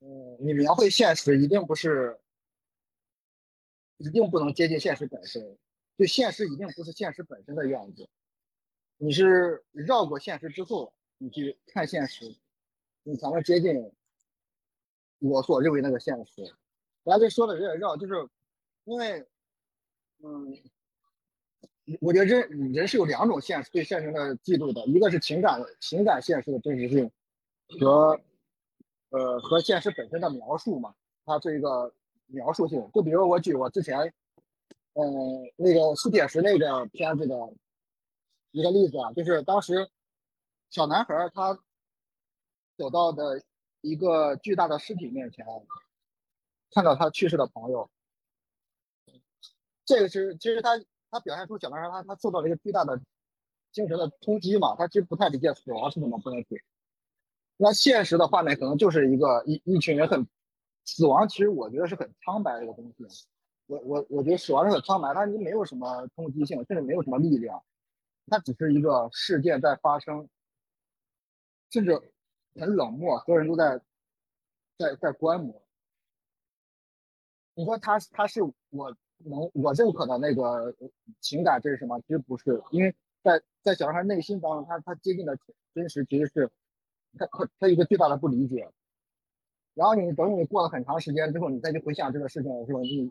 [0.00, 2.20] 嗯，你描绘现实一定不是，
[3.96, 5.56] 一定不能接近现实本身。
[5.96, 8.08] 就现实一定不是现实本身的样子，
[8.96, 12.34] 你是绕过现实之后，你去看现实，
[13.04, 13.92] 你才能接近
[15.20, 16.52] 我所认为那个现实。
[17.04, 18.28] 咱这说的有点绕，就是
[18.84, 19.24] 因为，
[20.24, 20.58] 嗯，
[22.00, 27.08] 我觉得人人是有两种现实对现实的记录的，一个是情感情感现实的真实性，
[27.78, 28.20] 和
[29.10, 30.92] 呃和现实本身的描述嘛，
[31.24, 31.94] 它是一个
[32.26, 32.90] 描述性。
[32.92, 34.12] 就比如我举我之前。
[34.94, 37.34] 嗯，那个吸铁石那个片子的
[38.52, 39.90] 一个例子啊，就是当时
[40.70, 41.58] 小男孩他
[42.76, 43.42] 走到的
[43.80, 45.44] 一个巨大的尸体面前，
[46.70, 47.90] 看到他去世的朋友，
[49.84, 50.78] 这个是其实他
[51.10, 53.00] 他表现出小男孩他他受到了一个巨大的
[53.72, 56.64] 精神的冲击嘛，他其实不太理解死亡是怎么回事。
[57.56, 60.24] 那现实的画面可能就是一个一一群人很
[60.84, 63.26] 死亡，其实我觉得是很苍白的一个东西。
[63.66, 67.64] 我我我觉得死亡是很苍白，它你没有什么冲击性，甚至没有什么力量，
[68.26, 70.28] 它只是一个事件在发生，
[71.70, 71.98] 甚至
[72.54, 73.80] 很冷漠，所有人都在
[74.76, 75.62] 在在观摩。
[77.54, 80.74] 你说他他是我能我认可的那个
[81.20, 81.98] 情感，这是什么？
[82.02, 85.38] 其实不是，因为在在小孩内心当中，他他接近的
[85.74, 86.50] 真实其实是
[87.18, 88.70] 他他他一个巨大的不理解。
[89.72, 93.10] 然后你等你过了很长时间之后，你再去回想这个事情的时候，你。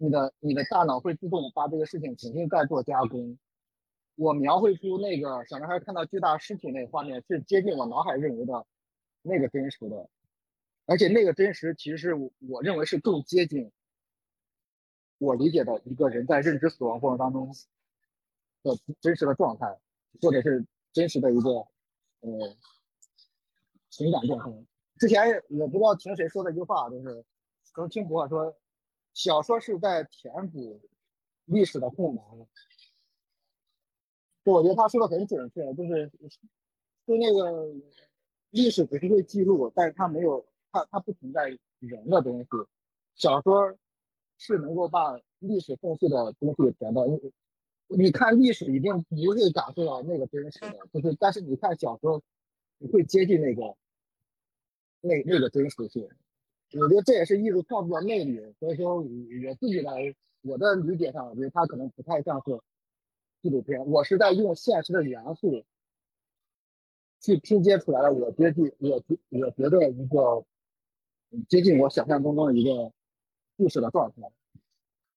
[0.00, 3.36] 你的你的大脑会自动把这个事情重新再做加工。
[4.14, 8.64] 我描绘出那个小男孩看到巨大尸体那个画面，是接近我脑海认为的
[9.22, 10.08] 那个真实的，
[10.86, 13.70] 而且那个真实其实是我认为是更接近
[15.18, 17.52] 我理解的一个人在认知死亡过程当中
[18.62, 19.78] 的真实的状态，
[20.20, 21.50] 或者是真实的一个
[22.20, 22.56] 呃
[23.90, 24.66] 情感状态。
[24.96, 27.24] 之前我不知道听谁说的一句话，就是
[27.72, 28.56] 刚听博说。
[29.18, 30.80] 小说是在填补
[31.46, 32.22] 历史的空白，
[34.44, 36.08] 我觉得他说的很准确，就是
[37.04, 37.74] 就那个
[38.50, 41.48] 历史只是会记录，但是它没有它它不存在
[41.80, 42.48] 人的东西。
[43.16, 43.76] 小说
[44.36, 47.20] 是能够把历史缝隙的东西填到，你
[47.88, 52.22] 你看历史一定不会感受到那个真实的，就是但是你看小说，
[52.78, 53.76] 你会接近那个
[55.00, 56.08] 那那个真实性。
[56.72, 59.04] 我觉得这也是艺术创作的魅力，所以说我
[59.58, 62.60] 自己来我的理解上，我觉得它可能不太像是
[63.40, 63.86] 纪录片。
[63.86, 65.64] 我是在用现实的元素
[67.22, 70.44] 去拼接出来了，我接近我我觉得一个
[71.48, 72.92] 接近我想象中的一个
[73.56, 74.16] 故事的状态。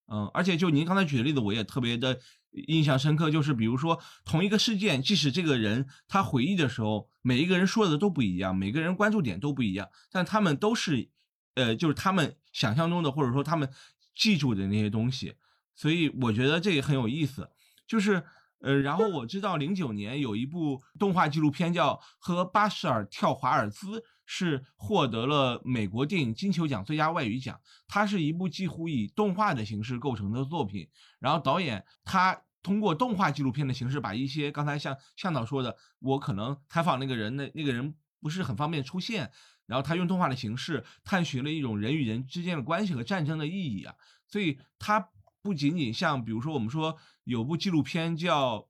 [0.08, 2.18] 嗯，而且就您刚才举的例子，我也特别的
[2.52, 11.10] 印象深刻，就是比如说同一个事件，即使这个人他回忆的时候，每一个人说的都不一样，每个人关注点都不一样，但他们都是。
[11.56, 13.70] 呃，就是他们想象中的，或者说他们
[14.16, 15.36] 记住的那些东西，
[15.76, 17.50] 所以我觉得这也很有意思。
[17.88, 18.24] 就是，
[18.60, 27.60] 呃，然后我知道零九年有一部动画纪录片叫《和巴什尔跳华尔兹》，是获得了美国电影金球奖最佳外语奖。
[27.88, 30.88] 它是一部几乎以动画的形式构成的作品。
[31.20, 39.32] 然后导演他通过动画纪录片的形式，把一些刚才像向导说的，我可能采访那个人，那那个人不是很方便出现。
[39.72, 43.96] 然后他用动画的形式探寻了一种人与人之间的关系和战争的意义啊。
[44.28, 45.10] 所以它
[45.42, 48.58] 不仅仅像，比如说我们说有部纪录片叫《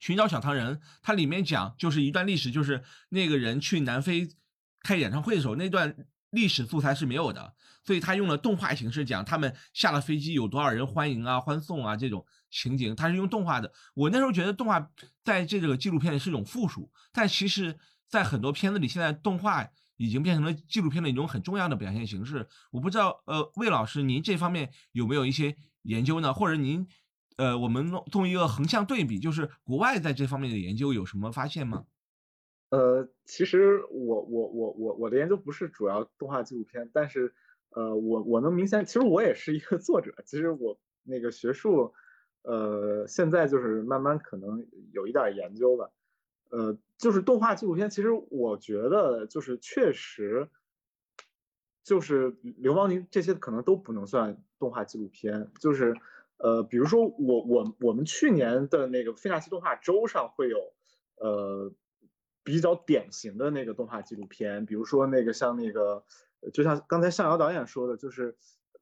[0.00, 4.28] 寻找小唐人》，它里面讲就是一段历史，就是那个人去南非
[4.80, 5.94] 开演唱会的时候，那段
[6.30, 13.72] 历史素材是没有的，所以他用了动画形式讲他们下了飞机有多少人欢迎啊、欢送啊这种情景，他是用动画的。
[13.94, 14.90] 我那时候觉得动画
[15.22, 19.70] 在这个纪录片里是一种附属，但其实在很多片子里，现在动画。
[19.96, 22.46] 已经变成了纪录片的一种很重要的表现形式。
[22.70, 26.32] 我不知道，呃，魏老师，您这方面有没有一些研究呢？
[26.34, 26.86] 或者您，
[27.36, 31.84] 呃，我们弄做一个横向对比，就是国外在这方面的研究有什么发现吗？
[32.70, 37.32] 呃，其实我我我我我的研究不是主要动画纪录片，但是，
[37.70, 40.12] 呃，我我能明显，其实我也是一个 作者。
[40.26, 41.94] 其实我那个学术，
[42.42, 45.90] 呃，现在就是慢慢可能有一点研究吧。
[46.48, 50.48] 呃，就是动画纪录片，其实我觉得就是确实，
[51.82, 55.50] 就是流氓宁这些可能都不能算动画纪录片。
[55.60, 55.94] 就是
[56.36, 60.72] 呃，比如说我我我们去年的那个费纳西动画周上会有
[61.16, 61.72] 呃
[62.44, 66.04] 比较典型的那个动画纪录片，比如说那个像那个，
[66.52, 68.36] 就像刚才向遥导演说的，就是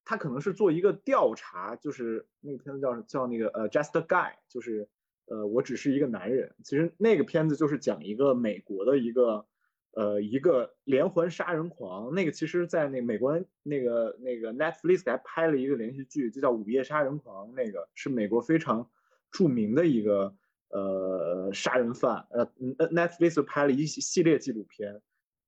[0.05, 4.89] 他可能是做一个调查，就是那个片子叫叫那个呃 Just Guy，就是。
[5.27, 6.55] 呃，我只是一个男人。
[6.63, 9.47] 其实那个片子就是讲一个美国的一个，
[9.93, 12.13] 呃，一个连环杀人狂。
[12.13, 17.49] 那个其实，在那美国那个那个 Netflix 还拍了一个连续剧，就叫《午夜杀人狂》。
[17.55, 18.91] 那个是美国非常
[19.31, 20.37] 著名的一个
[20.69, 22.27] 呃杀人犯。
[22.31, 25.01] 呃，Netflix 拍了一系列纪录片。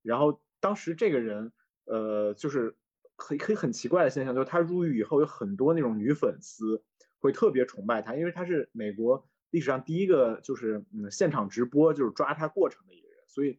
[0.02, 1.52] 然后当时这个人，
[1.84, 2.74] 呃，就是
[3.16, 6.82] 很很很奇怪的现象，就是他入狱以后，有很多那种女粉丝
[7.18, 9.28] 会特别崇拜他，因为他是美国。
[9.56, 13.58] 历史上第一个就是嗯现场直播就是抓他过程的一个人，所以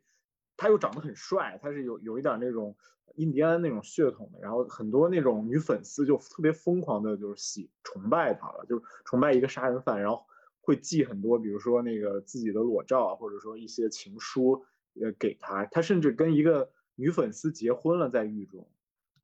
[0.56, 2.78] 他又长得很帅，他是有有一点那种
[3.16, 10.24] 印第安那种血统的，然后很多那种女粉丝就特别疯狂的，就是喜崇拜他了，就是崇拜一个杀人犯，然后
[10.62, 14.64] 会寄很多，比如说那个自己的裸照啊，或者说一些情书
[15.02, 18.70] 呃给他，他甚至跟一个女粉丝结婚了在狱中，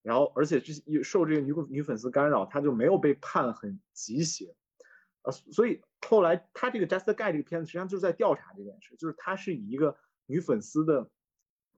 [0.01, 4.51] 然后而且这受这个女女粉丝干扰，他就没有被判很极刑。
[5.23, 11.09] 啊，所以后来他这个《Just Guy》这个片子实际上就是在调查这件事，就是他是以一个女粉丝的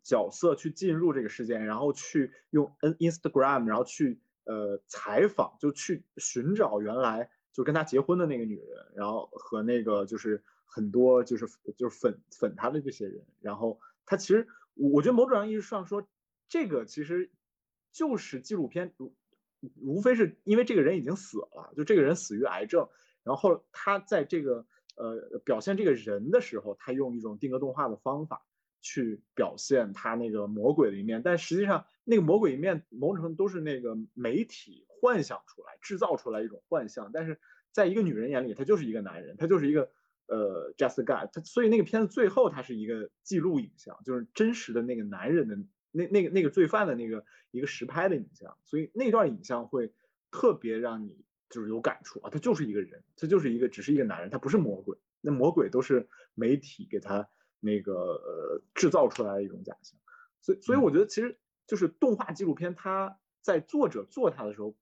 [0.04, 16.08] 角色去进入这个事件，然后去用 N Instagram，然后去呃采访，就去寻找原来就跟他结婚的那个女人，然后和那个就是很多就是就是粉粉他的这些人，然后他其实我觉得某种意义上说，
[16.50, 17.32] 这个其实
[17.92, 19.14] 就是纪录片，无
[19.82, 22.90] 无非是因为这个人已经死了，就这个人死于癌症。
[23.26, 28.46] 然后他在这个呃表现这个人的时候，他用一种定格动画的方法
[28.82, 37.10] 去表现他那个魔鬼的一面，但实际上那个魔鬼一面某种程度都是那个媒体幻想出来、制造出来一种幻象。
[37.12, 37.40] 但是
[37.72, 39.90] 在一个女人眼里，他就是一个男人，他就是一个
[40.28, 41.28] 呃 just guy。
[41.34, 45.58] 他所以那个片子最后他是一个记录影像，就是真实的那个男人的
[45.90, 48.56] 那那个那个罪犯的那个一个实拍的影像。
[48.66, 49.92] 所以那段影像会
[50.30, 51.25] 特别让你。
[51.50, 54.98] 就是有感触啊，他就是一个人，他就是一个，只是一个男人，他不是魔鬼。
[55.22, 57.30] 那魔鬼都是媒体给他
[57.60, 60.00] 那个呃制造出来的一种假象。
[60.42, 64.76] 所以，所以我觉得其实就是动画纪录片，它在作者做它的时候，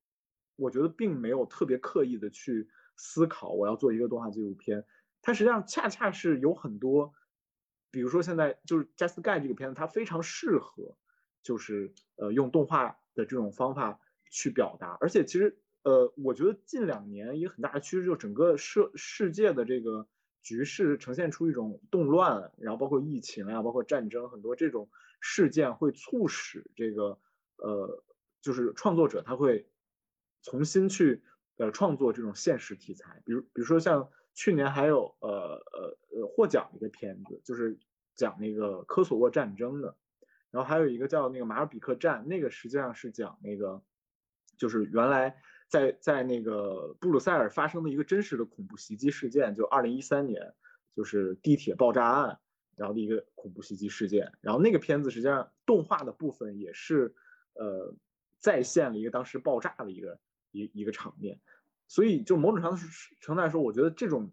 [0.55, 4.85] 我觉得并没有特别刻意的去思考我要做一个动画纪录片。
[5.21, 7.13] 它实际上恰恰是有很多，
[7.91, 10.97] 比如说现在就是《Just Guy》这个片子，它非常适合
[11.41, 13.99] 就是呃用动画的这种方法
[14.31, 15.59] 去表达，而且其实。
[15.83, 20.07] 呃，我觉得近两年一个很大的趋势，就整个世世界的这个
[20.41, 27.19] 局势呈现出一种动乱，然后包括疫情啊，包括战争，很多这种事件会促使这个
[27.57, 28.01] 呃，
[28.41, 29.67] 就是创作者他会
[30.41, 31.21] 重新去
[31.57, 37.77] 呃创作这种现实题材，比如比如说像去年还有呃呃呃获奖一个片子，就是
[38.15, 39.97] 讲那个科索沃战争的，
[40.49, 43.83] 然后还有一个叫那个马尔比克战，那个实际上是讲那个
[44.57, 45.35] 就是原来。
[45.73, 50.53] 在在那个布鲁塞尔发生的一个真实的恐怖袭击事件，就二零一三年，
[50.95, 52.39] 就是地铁爆炸案，
[52.75, 54.31] 然后的一个恐怖袭击事件。
[54.39, 57.15] 然后那个片子实际上动画的部分也是，
[57.55, 57.91] 呃，
[58.37, 60.19] 再现了一个当时爆炸的一个
[60.51, 61.39] 一一个场面。
[61.87, 62.77] 所以就某种程度
[63.19, 64.31] 程度来说，我觉得这种，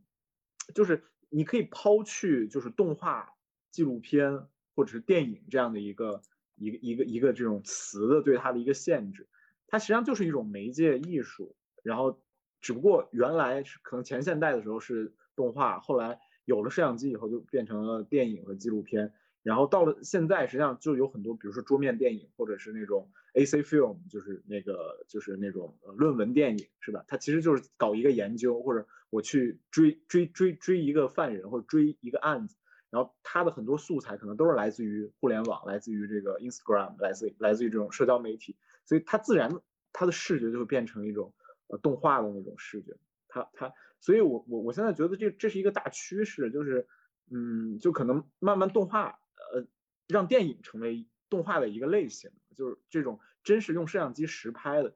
[0.74, 3.32] 就是你可以抛去就是动画
[3.70, 6.20] 纪录片或者是电影这样的一个
[6.56, 9.26] 一个一个一个这种词的对它的一个限制，
[9.70, 11.56] 它实际上就是一种媒介艺术。
[11.82, 12.20] 然后，
[12.60, 19.14] 只不过原来是可能前现代的时候是动画，后来有了摄像机以后就变成了电影和纪录片。
[19.42, 27.02] 然后到了现在，实际上就有很多，比如说桌面电影，或者是那种 AC film，就是那个就是那种论文电影，是吧？
[27.08, 32.56] 它其实就是搞一个研究，或者我去追追追追一个犯人，或者追一个案子。
[32.90, 38.56] 然后它的很多素材可能都是来自于互联网，来自于这个 Instagram，来自来自于这种社交媒体，
[38.90, 39.60] 所以它自然
[39.92, 41.32] 它的视觉就会变成一种
[41.68, 42.96] 呃动画的那种视觉。
[43.28, 46.88] 它它，所以我我我现在觉得这这是一个大趋势，就是
[47.30, 49.20] 嗯，就可能慢慢动画。
[49.52, 49.64] 呃，
[50.08, 54.92] 让电影成为动画的一个类型，就是这种真实用摄像机实拍的，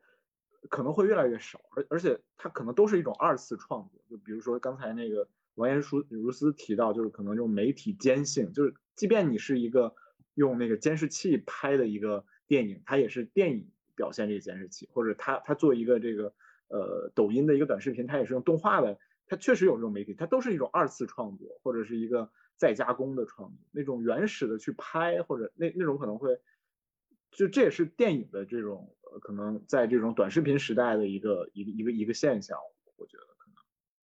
[0.69, 4.03] 可能会越来越少，而而且它可能都是一种二次创作。
[4.11, 9.95] 就比如说刚才那个王岩书如斯提到，就是可能用媒体监性，就是即便你是一个
[10.35, 16.33] 用那个监视器拍的一个电影，它也是电影表现这个监视器，或者他他做一个这个
[16.69, 22.31] 呃抖音的一个短视频，他也是用动画的，他确实有这种媒体，它都是一种二次创作，或者是一个。
[22.57, 26.39] 再加工的创作，那种原始的去拍，或者那那种可能会，
[27.33, 32.57] 就这也是电影的这种可能在这种短视频时代的一个一个一个一个现象，
[32.97, 33.57] 我觉得可能。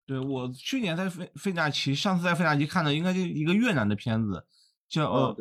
[0.05, 4.45] 对我去年在费费纳奇，上次在费纳奇看的应该就一个越南的片子，
[4.89, 5.37] 叫呃，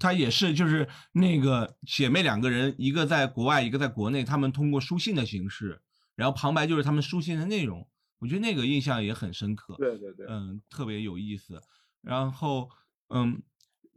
[0.00, 5.80] 他也是就是那个姐妹两个人，一个在国外，一个在国内，他们通过书信的形式，
[6.16, 7.86] 然后旁白就是他们书信的内容，
[8.18, 9.76] 我觉得那个印象也很深刻。
[9.78, 11.62] 对对对，嗯，特别有意思。
[12.00, 12.70] 然后，
[13.10, 13.42] 嗯，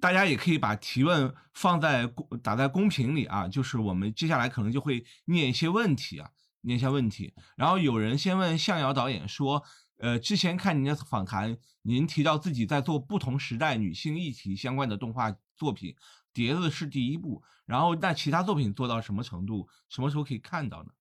[0.01, 6.29] 大家也可以把提问放在公打在公屏里啊，就是我们接下来可能就会念一些问题啊，
[6.61, 7.33] 念一下问题。
[7.55, 9.63] 然后有人先问向瑶导演说，
[10.03, 15.91] 呃，之前看您的访谈，您提到自己在做不同时代女性议题相关的动画作品，
[16.33, 19.65] 《碟子》是第一部，然后那其他作品做到什么程度？
[19.87, 20.91] 什么时候可以看到呢？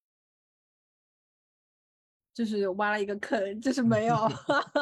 [2.32, 4.16] 就是挖了一个坑，就是没有。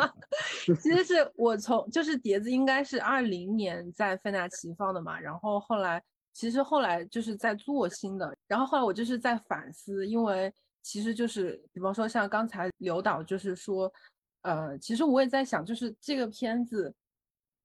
[0.82, 6.02] 其实是我从就是碟子应该是二零年在费纳奇放的嘛，然后后来
[6.34, 10.52] 其实后来就是在做新的，然后后来我就是在反思，因为
[10.82, 13.92] 其实就是比方说像刚才刘导就是说，
[14.42, 16.94] 呃，其实我也在想，就是这个片子，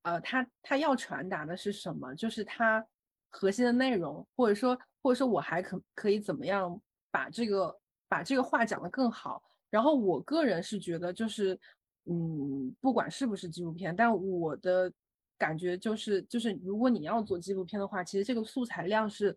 [0.02, 2.14] 呃，他他要传达的是什么？
[2.14, 2.86] 就是它
[3.30, 9.42] 核心的内容，或者说或者说我还可可以怎么样把这个把这个话讲得更好？
[9.70, 11.58] 然后我个人是觉得，就是，
[12.04, 14.90] 嗯，不管是不是纪录片，但我的
[15.36, 19.36] 感觉就是，就是如果你要做纪录片的话，其实这个素材量是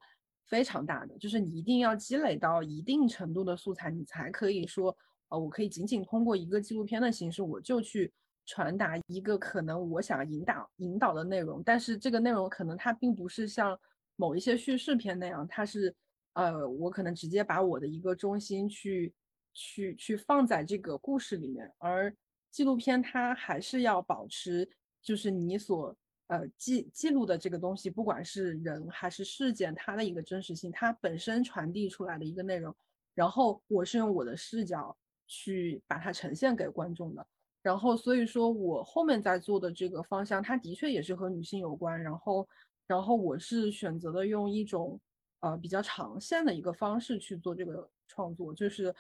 [0.50, 4.96] 非常大的，就是你一定要积累到一定程度的素材，你才可以说，
[5.30, 8.12] 呃，我可以仅仅通过一个纪录片的形式，我就去
[8.46, 13.80] 传达一个可能我想引导引导的内容，但是这个内容可能它并不是像
[14.16, 15.96] 某一些叙事片那样，它是，
[16.34, 19.14] 呃，我可能直接把我的一个中心去。
[19.52, 22.16] 去去放在这个故事里面，而
[22.52, 24.70] 纪录片它还是要保持，
[25.02, 25.94] 就是你所
[26.30, 32.74] 呃记记录的这个东西，不管是人还是事件，它的一个真实性，它本身传递出来的一个内容，
[33.14, 34.96] 然后我是用我的视角
[35.28, 37.28] 去把它呈现给观众的，
[37.62, 42.48] 然后所以说我后面在做的这个方向，它的确也是和女性有关，然后
[42.88, 45.00] 然后我是选择的用一种
[45.42, 48.96] 呃比较长线的一个方式去做这个创作，就是。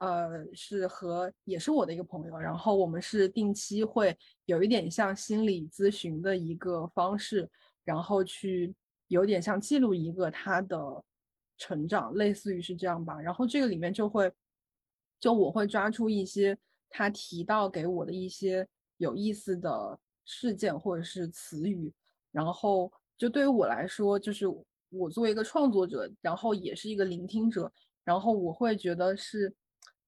[0.00, 7.46] 呃，是和也是我的一个朋友，然后我们是定期会有一点像心理咨询的一个方式，
[7.84, 8.74] 然后去
[9.08, 11.04] 有点像记录一个他的
[11.58, 13.20] 成长，类似于是这样吧。
[13.20, 14.32] 然后这个里面就会，
[15.20, 16.56] 就我会抓出一些
[16.88, 21.92] 他提到给我的一些有意思的事件或者是词语，
[22.32, 24.46] 然后就对于我来说，就是
[24.88, 27.70] 我作为一个创作者，然后也是一个聆听者，
[28.02, 29.54] 然后我会觉得是。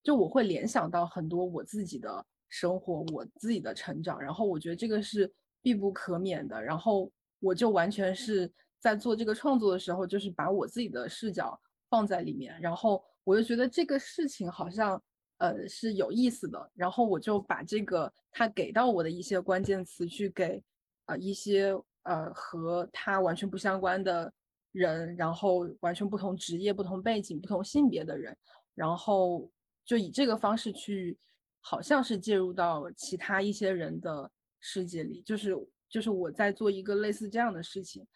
[0.02, 5.32] 就我会联想到很多我自己的生活，我自己的成长，然后我觉得这个是
[5.62, 6.60] 必不可免的。
[6.60, 15.00] 然后我就完全是在做这个创作的时候，就是把我自己的视角放在里面，然后我就觉得这个事情好像
[15.38, 20.62] 呃是有意思的，然后我就把这个他给到我的一些关键词去给
[21.06, 24.32] 呃一些呃和他完全不相关的
[24.72, 28.36] 人，然后完全不同职业、不同背景、不同性别的人，
[28.74, 29.48] 然后。
[29.84, 31.18] 就以这个方式去，
[31.60, 34.30] 好像是介入到其他一些人的
[34.60, 35.56] 世界里，就是
[35.88, 38.06] 就是我在做一个类似这样的事情，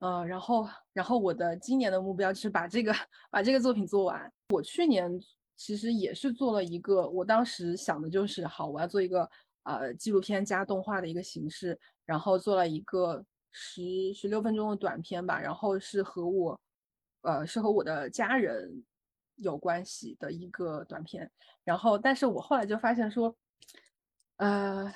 [0.00, 2.92] 呃，然后然后我的今年的目标是把这个
[3.30, 4.30] 把这个作品做完。
[4.50, 5.10] 我去年
[5.56, 9.28] 其实也是做了一个，我当时想的就是好，我要做一个
[9.62, 16.60] 呃纪录片加动画的一个形式，然后做了一个十十六分钟的短片吧，然后是和我，
[17.22, 18.84] 呃，是和我的家人
[19.36, 21.30] 有关系的一个短片。
[21.64, 23.34] 然后，但是我后来就发现说，
[24.36, 24.92] 呃，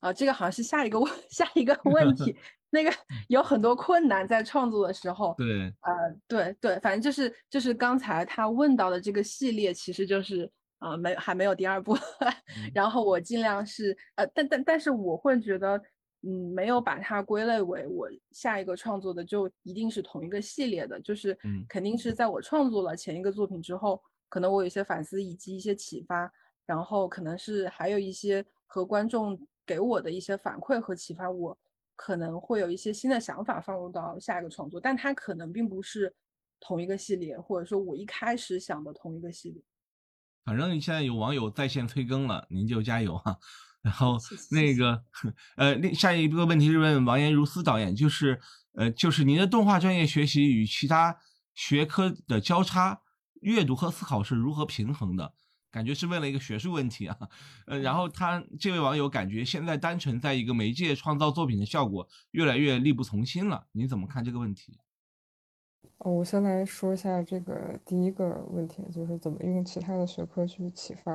[0.00, 2.36] 啊，这个好像是下一个问 下一个问题，
[2.70, 2.92] 那个
[3.28, 5.34] 有很多困难在创作的时候。
[5.38, 5.92] 对，呃，
[6.28, 11.96] 对对，反正就是就是刚才他问到的这个系列，其实就是啊，没还没有第二部。
[12.74, 15.80] 然后我尽量是呃，但但但是我会觉得。
[16.24, 21.36] 嗯，没有把它归类为我下一个创作的，就一定是同一个系列的，就是
[21.68, 26.32] 肯定是在我创作了前一个作品之后，可能我有一些反思以及一些启发，
[26.64, 31.58] 然后可能是还有一些和观众给我的一些反馈和启发，我
[31.96, 36.14] 可能会有一些新的想法放入到下一个创作，但它可能并不是
[36.60, 39.60] 同一个系列，或者说我一开始想的同一个系列。
[40.44, 43.38] 反正现在有网友在线催更了，您就加油哈。
[43.82, 44.16] 然后
[44.50, 45.02] 那个，
[45.56, 48.40] 呃，另下一个问题是问王岩如斯导演，就是，
[48.74, 51.18] 呃，就是您的动画专业学习与其他
[51.54, 53.00] 学科的交叉，
[53.40, 55.34] 阅读和思考是如何平衡的？
[55.72, 57.16] 感觉是问了一个学术问题啊。
[57.66, 64.78] 呃，然后他这位网友感觉现在单纯在一个媒介创造作品的效果越来越力不从心了，你怎么看这个问题？
[65.98, 71.12] 哦，我先来说一下这个第一个问题，就是怎么用其他的学科去启发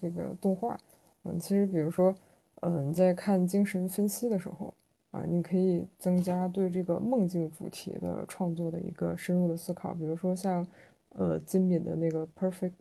[0.00, 0.76] 这个动画。
[1.36, 2.14] 其实比如说，
[2.60, 4.72] 嗯，在看精神分析的时候，
[5.10, 9.92] 啊，你可以增加对这个梦境主题的创作的一个深入的思考。
[9.94, 10.64] 比如说像，
[11.10, 12.72] 呃，金敏的那个 Perfect，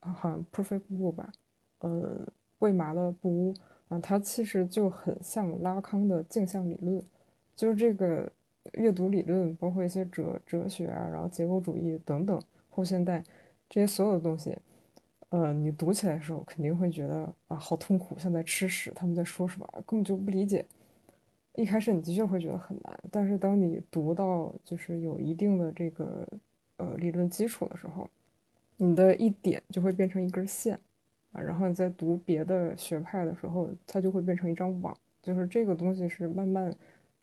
[0.00, 1.32] 好像 Perfect Blue 吧，
[1.80, 2.26] 呃，
[2.60, 3.54] 未麻的布屋
[3.88, 7.02] 啊，它其实就很像拉康的镜像理论，
[7.54, 8.30] 就是这个
[8.74, 13.22] 阅读理论，包括一些哲哲学啊，然后结构主义等等，后现代
[13.68, 14.56] 这些所有的东西。
[15.30, 18.92] 呃，你读起来的时候肯定会觉得啊，好痛苦，像在吃屎。
[18.94, 20.64] 他们在说什么，根本就不理解。
[21.54, 26.26] 一开始你的确会觉得很难，但是当你读到就是有一定的这个
[26.76, 28.08] 呃理论基础的时候，
[28.76, 30.78] 你的一点就会变成一根线
[31.32, 31.40] 啊。
[31.40, 36.72] 然后你在读别的学派的时候，它就会变成一张网，就是这个东西是慢慢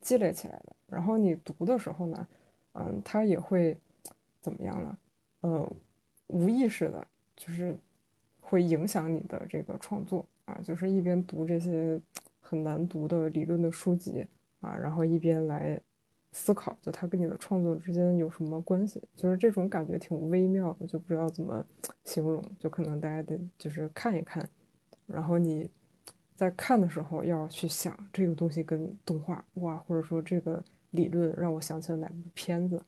[0.01, 0.75] 积累起来的。
[0.87, 2.27] 然后你读的时候呢，
[2.73, 3.77] 嗯，它也会
[4.41, 4.97] 怎么样呢？
[5.41, 5.71] 呃，
[6.27, 7.77] 无意识的，就是。
[8.45, 11.99] 会影响你的这个创作啊，就是一边读这些
[12.39, 14.23] 很难读的理论的书籍
[14.59, 15.79] 啊，然后一边来
[16.31, 19.01] 思考，就它跟你的创作之间有什么关系？
[19.15, 21.65] 就是这种感觉挺微妙的，就不知道怎么
[22.03, 22.43] 形容。
[22.59, 24.47] 就可能大家得就是看一看，
[25.07, 25.69] 然后你
[26.35, 32.79] 在看的时候要去想这个东西跟动画哇，或者说这个理论让我想起了哪部片子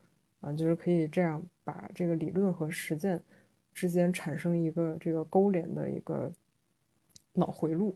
[0.41, 3.19] 啊，就是可以这样把这个理论和实践。
[3.75, 6.31] 之间产生一个这个勾连的一个
[7.33, 7.95] 脑回路，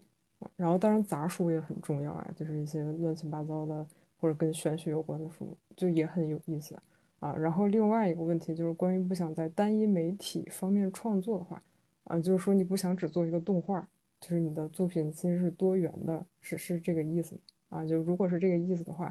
[0.57, 3.87] 然后当然杂书也很重要啊，就是一些乱七八糟的
[4.19, 6.75] 或者跟玄学有关的书，就也很有意思
[7.21, 7.33] 啊。
[7.37, 11.63] 然后另外一个问题就是关于不想在单一媒体方面创作的话，
[12.03, 13.87] 啊，就是说你不想只做一个动画，
[14.19, 17.85] 就是你的作品其实是多元的，是是这个意思啊。
[17.85, 19.09] 就如果是这个意思的话，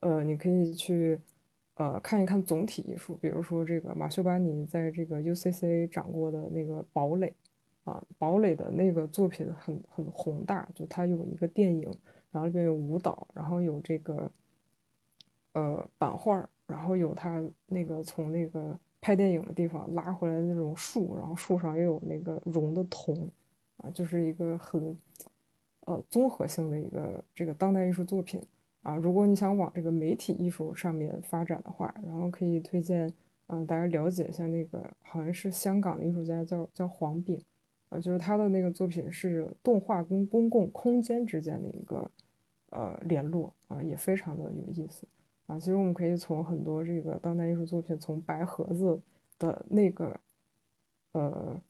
[0.00, 1.20] 呃，你可以去。
[1.78, 7.32] 呃，看一看总体艺术，比如说这个马修巴尼在这个 UCC 掌过的那个堡垒，
[7.84, 11.88] 啊，堡垒的那个作品很很宏大，就它有一个电影，
[12.32, 14.28] 然后里边有舞蹈，然后有这个
[15.52, 23.30] 呃版画，然后有他那个从那个拍电影的地方拉回来的那种树，然后树上又有那个绒的铜，
[23.76, 24.98] 啊，就是一个很
[25.82, 28.42] 呃综合性的一个这个当代艺术作品。
[28.82, 33.12] 啊，如果你想往这个媒体艺术上面发展的话，然后可以推荐，
[33.48, 37.42] 嗯，大家了解一下那个好像是香港的艺术家叫叫黄炳，
[37.88, 42.10] 啊，就是他的那个作品是动画跟公共空间之间的一个
[42.70, 45.06] 呃联络啊，也非常的有意思
[45.46, 45.58] 啊。
[45.58, 49.00] 其实我们可以从很多这个当代艺术作品，从白盒子
[49.38, 50.18] 的那个
[51.12, 51.60] 呃。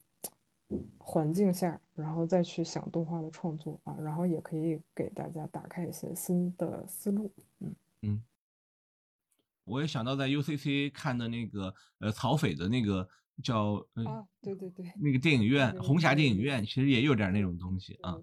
[0.97, 7.31] 环境下，然后再去想动画的创作啊，然后也可以给大家打开一些新的思路。
[7.59, 8.23] 嗯嗯，
[9.63, 13.07] 我也想到在 UCC 看的那个呃曹斐的那个
[13.41, 18.17] 叫啊，对对对，那个电影院红霞电影院，其实也有点那种东西啊。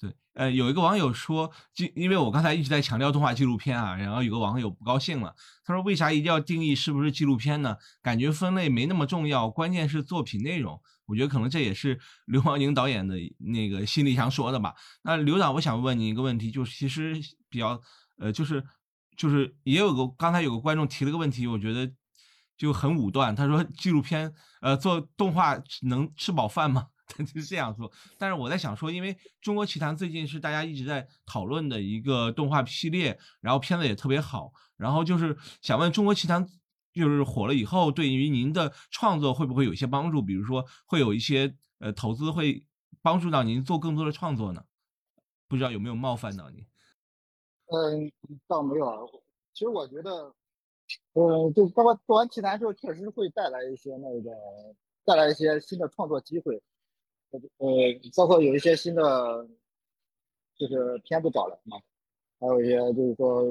[0.00, 5.34] 对，呃，有一个网友说，就因为我刚才一直在强调动画纪录片啊，然后有个网友不高兴了，
[5.64, 7.76] 他说为啥一定要定义是不是纪录片呢？
[8.02, 10.80] 感觉分类没那么重要，关键是作品内容。
[11.06, 14.74] 我觉得可能这也是 刘邦宁导演的那个心里想说的吧。
[15.02, 17.14] 那刘导，我想问你一个问题，就是其实
[17.48, 17.80] 比较
[18.18, 18.64] 呃，就是
[19.16, 21.92] 就是也有个刚才有个观众提了个问题，我觉得
[22.56, 23.36] 就很武断。
[23.36, 26.88] 他说纪录片呃做动画能吃饱饭吗？
[27.08, 27.90] 他就是这样说。
[28.18, 36.46] 但是我在想说，因为《中国奇谭》最近是大家一直在讨论的一个动画系列，然后片子也特别好，然后就是想问《中国奇谭》
[36.92, 40.22] 就是火了以后，对于您的创作会不会有一些帮助？
[40.22, 42.66] 比如说会有一些呃投资会
[43.02, 44.64] 帮助到您做更多的创作呢？
[45.46, 46.64] 不知道有没有冒犯到您？
[47.66, 48.10] 嗯，
[48.46, 48.96] 倒没有啊。
[49.52, 50.34] 其实我觉得，
[51.12, 54.30] 呃，就包括做完奇谭之后，确实会带来一些那个，
[55.04, 56.60] 带来一些新的创作机会。
[57.58, 57.68] 呃，
[58.16, 59.48] 包括有一些新的，
[60.56, 61.78] 就是片子找来嘛，
[62.40, 63.44] 还有一些就是说，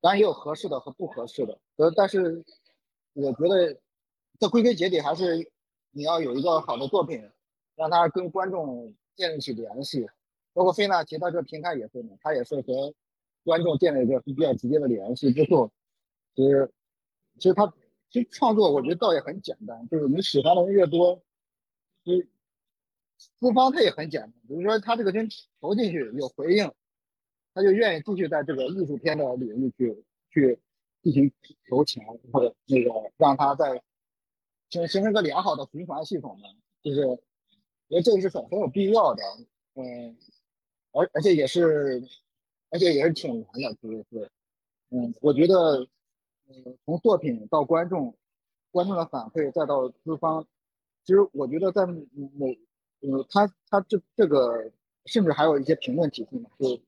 [0.00, 1.58] 当然也有合适的和不合适的。
[1.76, 2.44] 呃，但是
[3.14, 3.78] 我觉得，
[4.38, 5.50] 这归根结底还是
[5.90, 7.22] 你要有一个好的作品，
[7.74, 10.06] 让他跟观众建立起联系。
[10.52, 12.94] 包括费娜提，他这个平台也是嘛，他也是和
[13.44, 15.70] 观众建立一个比较直接的联系之后，
[16.34, 16.70] 其实
[17.38, 17.72] 其实他
[18.10, 21.22] 其实创作我觉得倒也很简单，就是你喜欢的人越多，
[22.04, 22.24] 你
[23.16, 25.28] 资方他也很简单，比如说他这个钱
[25.60, 26.70] 投进去有回应，
[27.54, 30.58] 他就愿意继续在这个艺术片的领域去去
[31.02, 31.32] 进行
[31.68, 33.82] 投钱或者那个让他在
[34.70, 36.48] 形形成个良好的循环系统呢，
[36.82, 37.16] 就是我
[37.88, 39.22] 觉得这个是很很有必要的，
[39.74, 40.16] 嗯。
[40.92, 42.02] 而而且也是，
[42.70, 44.30] 而且也是挺难的，其实是，
[44.88, 45.86] 嗯，我觉得，
[46.48, 48.16] 嗯，从作品到观众，
[48.70, 50.46] 观众的反馈再到资方，
[51.04, 52.58] 其实我觉得在每，
[53.06, 54.70] 嗯，他他这这个，
[55.04, 56.80] 甚至还有一些评论体系嘛，就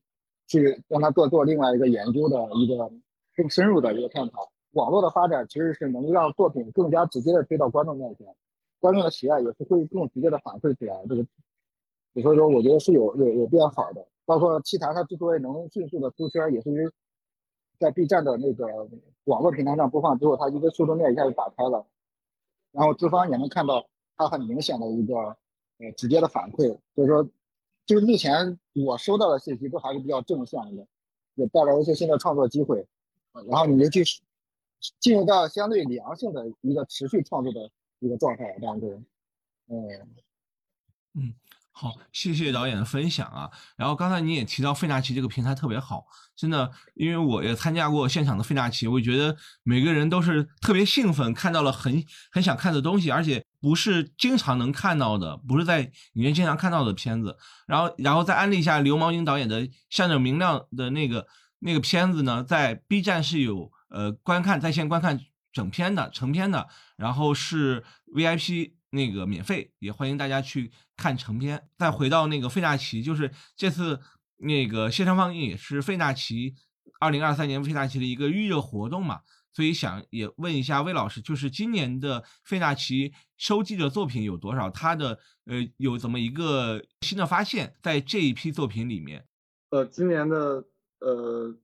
[0.49, 2.91] 去让他做做另外一个研究的一个
[3.37, 4.51] 更深入的一个探讨。
[4.73, 8.27] 网络的发展其实是能让作品更加直接的推到观众面前，
[8.81, 11.07] 观众的喜爱也是会更直接的反馈出来。
[11.09, 11.25] 这个。
[12.21, 16.91] 所以说，我觉得是有有有变好的，包括七台它之所以能迅速的出圈，也是因为
[17.79, 18.67] 在 B 站的那个
[19.25, 21.87] 网络平台上播放之后，它一个受众面一下就打开了，
[22.73, 25.37] 然后资方也能看到它很明显的一个
[25.79, 26.79] 呃直接的反馈。
[26.95, 27.29] 就是说，
[27.87, 30.87] 就是目前我收到的信息都还是比较正向的，
[31.35, 32.87] 也带来一些新的创作机会，
[33.47, 34.05] 然后你们去
[35.01, 39.05] 进入到相对良性的一个持续创作的一个状态当中，
[39.67, 39.89] 嗯
[41.15, 41.35] 嗯。
[41.81, 43.49] 好，谢谢导演的分享啊。
[43.77, 46.05] 然后刚才你也提到费纳奇这个平台特别好，
[46.35, 55.83] 真的，因为我也参加过现场的费纳奇，我觉得每个人都是特别兴奋，看到了很很想看的东西，而且不是经常能看到的，不是在
[56.15, 57.37] 影院经常看到的片子。
[57.69, 61.29] 然后，然后再安利一下刘毛宁导演的《向着明亮》的那个
[61.61, 65.21] 那个片子呢，在 B 站是有呃观看在线观看
[65.53, 66.67] 整片的成片的，
[66.97, 68.73] 然后是 VIP。
[68.91, 71.69] 那个免费也欢迎大家去看成片。
[71.77, 74.01] 再回到那个费纳奇，就是这次
[74.39, 76.55] 那个线上放映也是费纳奇
[77.01, 79.21] 二零二三年费纳奇的一个预热活动嘛，
[79.53, 84.71] 所以想也问一下魏老师，就是今年的费纳奇收集的作品有多少？
[84.71, 89.27] 他的呃有怎么一个新的发现，在这一批作品里面？
[89.71, 90.65] 呃，今年的
[91.01, 91.57] 呃。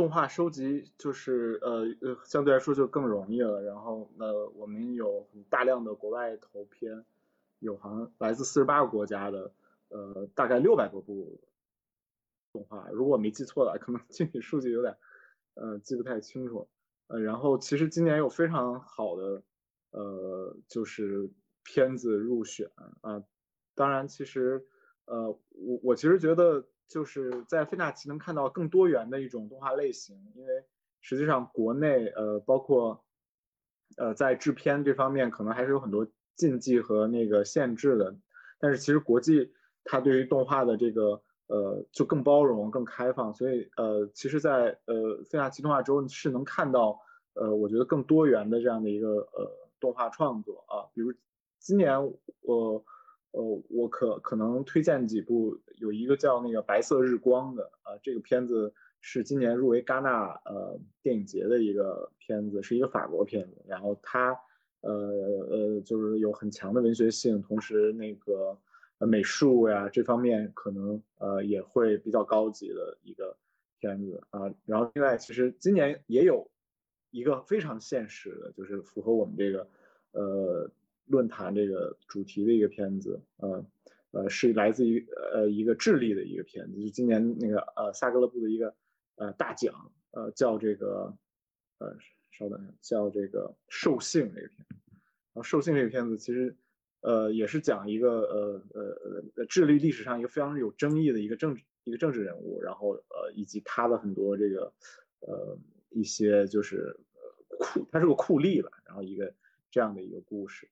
[0.00, 7.04] 动画收集就是呃呃相对来说就更容易了，然后呃我们有很大量的国外投片，
[7.58, 9.52] 有好像来自四十八个国家的
[9.90, 11.38] 呃大概六百多部
[12.50, 14.96] 动画，如果我没记错的话，可能具体数据有点
[15.52, 16.66] 呃记不太清楚，
[17.08, 19.42] 呃然后其实今年有非常好的
[19.90, 21.28] 呃就是
[21.62, 22.70] 片子入选
[23.02, 23.22] 啊，
[23.74, 24.64] 当然其实
[25.04, 26.64] 呃我我其实觉得。
[26.90, 30.64] 就是在费纳奇能看到更多元的一种动画类型，因为
[31.00, 33.04] 实际上国内呃包括
[33.96, 38.16] 呃在制片这方面可能还是有很多禁忌和那个限制的，
[38.58, 39.52] 但是其实国际
[39.84, 47.00] 它对于动画的这个呃就更包容更开放，所以呃其实，在呃费纳奇动画周是能看到
[47.34, 51.14] 呃我觉得更多元的这样的一个呃动画创作啊，比如
[51.60, 52.84] 今年我。
[53.32, 64.38] 呃，我可可能推荐几部，有一个叫那个《白色日光》的啊，这个片子是今年入围戛纳呃电影节的一个片子，是一个法国片子，然后它
[64.82, 68.56] 呃呃就是有很强的文学性，同时那个
[68.98, 73.36] 美术呀这方面可能呃也会比较高级的一个
[73.78, 76.48] 片子啊，然后另外其实今年也有
[77.10, 79.68] 一个非常现实的，就是符合我们这个
[80.12, 80.70] 呃。
[81.06, 83.64] 论坛这个主题的一个片子，呃，
[84.12, 88.74] 呃，是来自于呃一个智利的一个片子，就今年那个呃萨格勒布的一个
[89.16, 91.16] 呃大奖，呃叫这个
[91.78, 91.96] 呃
[92.32, 94.74] 稍等一下，叫这个兽性这个片子，
[95.32, 96.56] 然后兽性这个片子其实
[97.02, 104.72] 呃也是讲一个呃呃呃智利历史上一个非常有争议的一个政治一个政治人物，然后呃以及他的很多这个
[105.20, 105.56] 呃
[105.90, 106.98] 一些就是
[107.60, 109.32] 酷，他是个酷吏吧，然后一个
[109.70, 110.68] 这样的一个故事。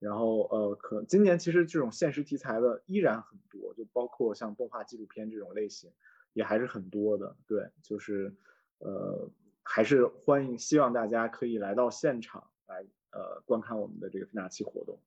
[0.00, 5.92] 然后呃，可今年其实这种现实题材的依然很多，就包括像动画纪录片这种类型，
[6.32, 7.36] 也还是很多的。
[7.46, 8.34] 对，就是
[8.78, 9.30] 呃，
[9.62, 12.82] 还是欢迎，希望大家可以来到现场来
[13.12, 14.98] 呃观看我们的这个费纳奇活动。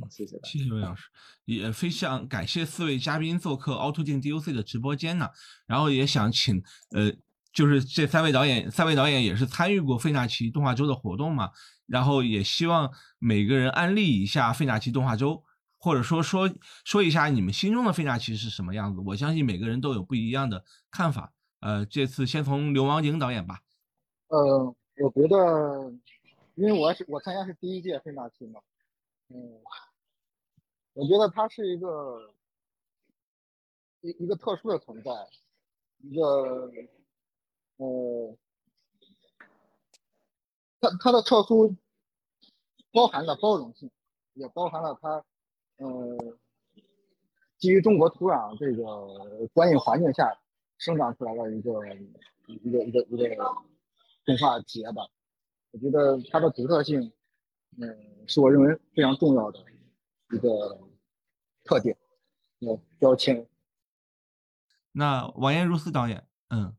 [0.00, 0.40] 好，谢谢。
[0.44, 1.10] 谢谢魏老师，
[1.44, 5.28] 也非常感谢四位嘉宾做客凹凸镜 DOC 的直播间呢。
[5.66, 6.56] 然后也想请
[6.92, 7.12] 呃，
[7.52, 11.50] 就是这三位导演，三位导演也是参与过费纳奇动画周的活动嘛。
[11.86, 15.44] 然后也希望每个人安利一下费纳奇动画周，
[15.76, 16.50] 或者说说
[16.84, 19.02] 说一下你们心中的费纳奇是什么样子。
[19.04, 21.32] 我相信每个人都有不一样的看法。
[21.60, 23.60] 呃，这次先从刘王宁导演吧。
[24.28, 25.92] 呃，我觉得，
[26.54, 28.60] 因为我是我参加是第一届费纳奇嘛，
[29.28, 29.36] 嗯，
[30.94, 32.34] 我觉得他是一个
[34.00, 35.10] 一一个特殊的存在，
[35.98, 36.70] 一个
[37.82, 38.36] 呃，
[40.80, 41.74] 他他的特殊。
[42.94, 43.90] 包含了包容性，
[44.34, 45.24] 也包含了它，
[45.78, 46.36] 呃，
[47.56, 50.38] 基于中国土壤这个观影环境下
[50.76, 51.70] 生长出来的一个
[52.48, 53.34] 一个一个一个
[54.26, 55.08] 动画节吧。
[55.70, 57.10] 我觉得它的独特性，
[57.78, 59.64] 嗯，是我认为非常重要的
[60.30, 60.78] 一个
[61.64, 61.96] 特点，
[62.60, 63.48] 呃，标签。
[64.92, 66.76] 那王彦如斯导演，嗯，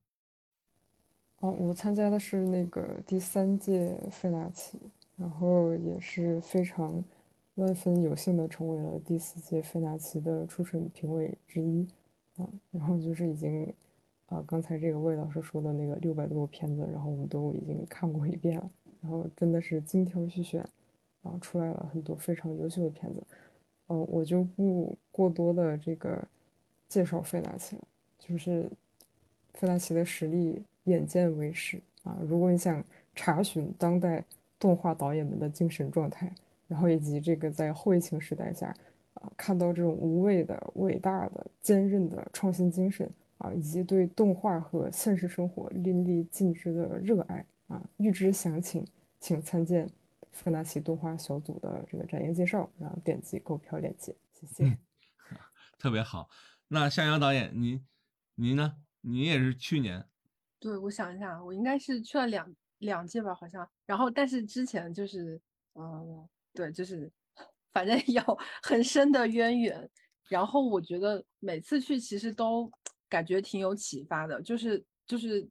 [1.44, 4.80] 哦，我参加的是那个第三届费纳奇。
[5.16, 7.04] 然后也是非常
[7.54, 11.88] 万分有幸的成为了第四届费纳奇的初审评委之一
[12.38, 13.72] 啊，然后就是已经
[14.26, 18.72] 啊刚才这个魏老师说的那个六百多部片子，然后我们都已经看过一遍了，
[19.02, 20.68] 然后真的是精挑细选
[21.22, 23.24] 啊出来了很多非常优秀的片子，
[23.88, 26.28] 嗯，我就不过多的这个
[26.90, 27.84] 介绍费纳奇了，
[28.18, 28.68] 就是
[29.54, 32.84] 费纳奇的实力眼见为实啊，如果你想
[33.16, 34.24] 查询当代。
[34.60, 36.34] 动画导演们的精神状态，
[36.70, 38.74] 然后以及这个在后疫情时代下，
[39.14, 48.88] 啊，看到这种无畏的、伟大的、坚韧的创新精神啊，以及对动画和现实生活淋漓尽致的热爱啊，预知详情，
[49.20, 49.86] 请参见
[50.32, 54.78] 费纳奇动画小组的这个展映介绍，然后点击购票链接，谢谢。
[55.78, 56.30] 特别好，
[56.70, 57.86] 那向阳导演，您
[58.36, 58.78] 您呢？
[59.02, 60.06] 您也是去年？
[60.64, 62.56] 对，我想一下，我应该是去了两。
[62.80, 63.66] 两届吧，好像。
[63.86, 65.40] 然后，但是之前就是，
[65.76, 67.10] 嗯，对，就是
[67.72, 68.22] 反正 有
[68.62, 69.90] 很深的渊源。
[70.28, 72.70] 然后我觉得每次去其实都
[73.08, 75.48] 感觉挺有启发的，就是就是，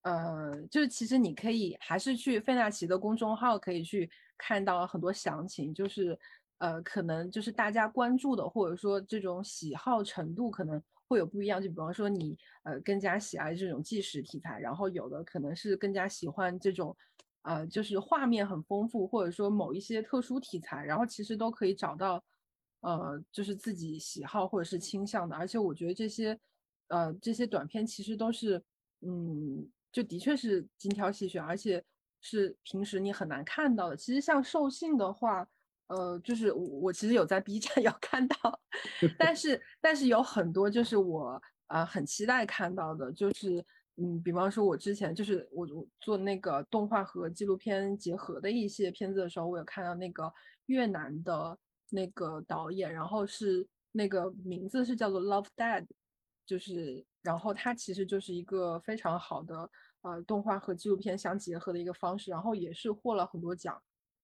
[0.00, 6.18] 呃，就是其实你可以还是去费纳奇的公众号可以去看到很多详情，就是
[6.56, 10.82] 呃，可能就是大家关注的或者说这种喜好程度可能。
[11.08, 16.96] 会有不一样，就比方说你呃更加喜爱这种纪实题材，然后有的可能是更加喜欢这种，
[17.42, 22.22] 呃就是画面很丰富，或者说某一些特殊题材，然后其实都可以找到，
[22.80, 25.36] 呃就是自己喜好或者是倾向的。
[25.36, 26.38] 而且我觉得这些，
[26.88, 28.62] 呃这些短片其实都是，
[29.00, 31.84] 嗯就的确是精挑细选，而且
[32.20, 33.96] 是平时你很难看到的。
[33.96, 35.46] 其实像兽性的话。
[35.88, 38.60] 呃，就是我我其实有在 B 站 有看到，
[39.18, 43.62] 但是但是有很多就是我呃很期待看到的，就是
[43.96, 50.32] 嗯，比方说我之前就是我我做那个动画和纪录片结合的一些片子的时候，我有看到那个
[50.66, 51.58] 越南的
[51.90, 55.86] 那个导演，然后是那个名字是叫做 Love Dad，
[56.46, 59.70] 就是然后他其实就是一个非常好的
[60.00, 63.78] 呃动画和纪录片相结合的一个方式，然后也是获了很多奖，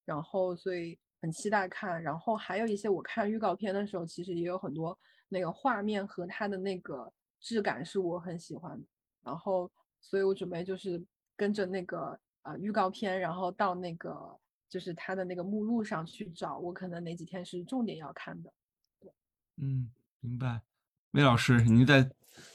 [0.07, 0.99] 然后所以。
[1.21, 4.97] 很期待看，然后还有一些我看预告片的时候，其实也有很多
[5.29, 8.87] 那个画面和它的那个质感是我很喜欢的。
[9.25, 11.05] 然后，所以我准备就是
[11.37, 14.39] 跟着那个呃预告片，然后到那个
[14.69, 18.53] 就是它的那个目录上去找，我可能哪几天是重点要看的。
[19.01, 19.13] 对，
[19.57, 19.91] 嗯，
[20.21, 20.63] 明白。
[21.11, 22.11] 魏老师，您再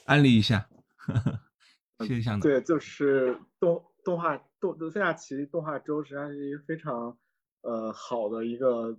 [0.06, 0.68] 安利一下，
[2.00, 2.44] 谢谢向导。
[2.44, 7.18] 对，就是动动画动费亚奇动画周，实际上是一个非常。
[7.64, 8.94] 呃，好的一个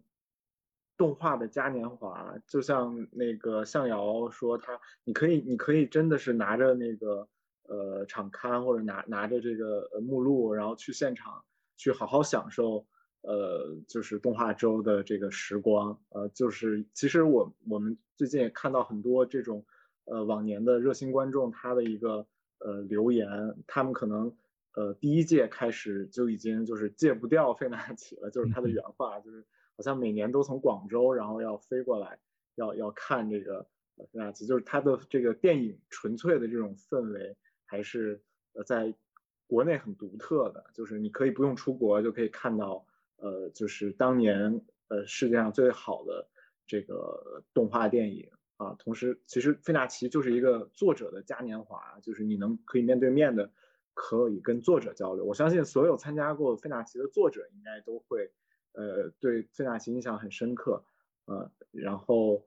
[0.98, 7.28] 动画的嘉年华，就像那个向瑶说，他你可以，你可以真的是拿着那个
[7.68, 11.44] 呃场刊或者拿拿着这个目录，然后去现场
[11.78, 12.84] 去好好享受
[13.22, 15.96] 呃就是动画周的这个时光。
[16.10, 19.64] 呃，就是其实我我们最近也看到很多这种
[20.06, 22.26] 呃往年的热心观众他的一个
[22.58, 24.36] 呃留言，他们可能。
[24.76, 29.46] 呃，第一届开始就已经就是戒不掉费纳奇了，就是他的原话，就是
[29.78, 32.20] 好像每年都从广州然后要飞过来，
[32.56, 33.64] 要要看这个
[33.96, 38.22] 费纳奇，就是他的这个电影纯粹的这种氛围还是
[38.54, 38.94] 呃在
[39.48, 42.86] 国内很独特的，就是你可以不用出国就可以看到，
[43.18, 46.28] 呃，就是当年呃世界上最好的
[46.68, 48.76] 这个动画电影啊。
[48.80, 53.50] 同时，其实费纳奇就是一个作者的嘉年华，就是你能可以面对面的
[53.96, 55.26] 可以跟作者交流。
[55.26, 58.32] 我相信所有参加过费纳奇的作者应该都会
[58.74, 60.86] 呃对费纳奇印象很深刻，
[61.26, 62.46] 呃，然后。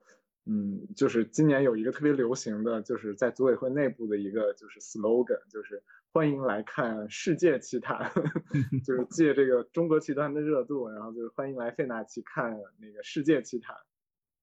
[0.51, 8.11] 嗯，就是今年有一个特别流行的，就是在组委会内部的一个就是 slogan，就是欢迎来看世界奇谭，
[8.83, 13.77] 就是借这个中国奇谈的热度，然后就是欢迎来费纳奇看那个世界奇谈。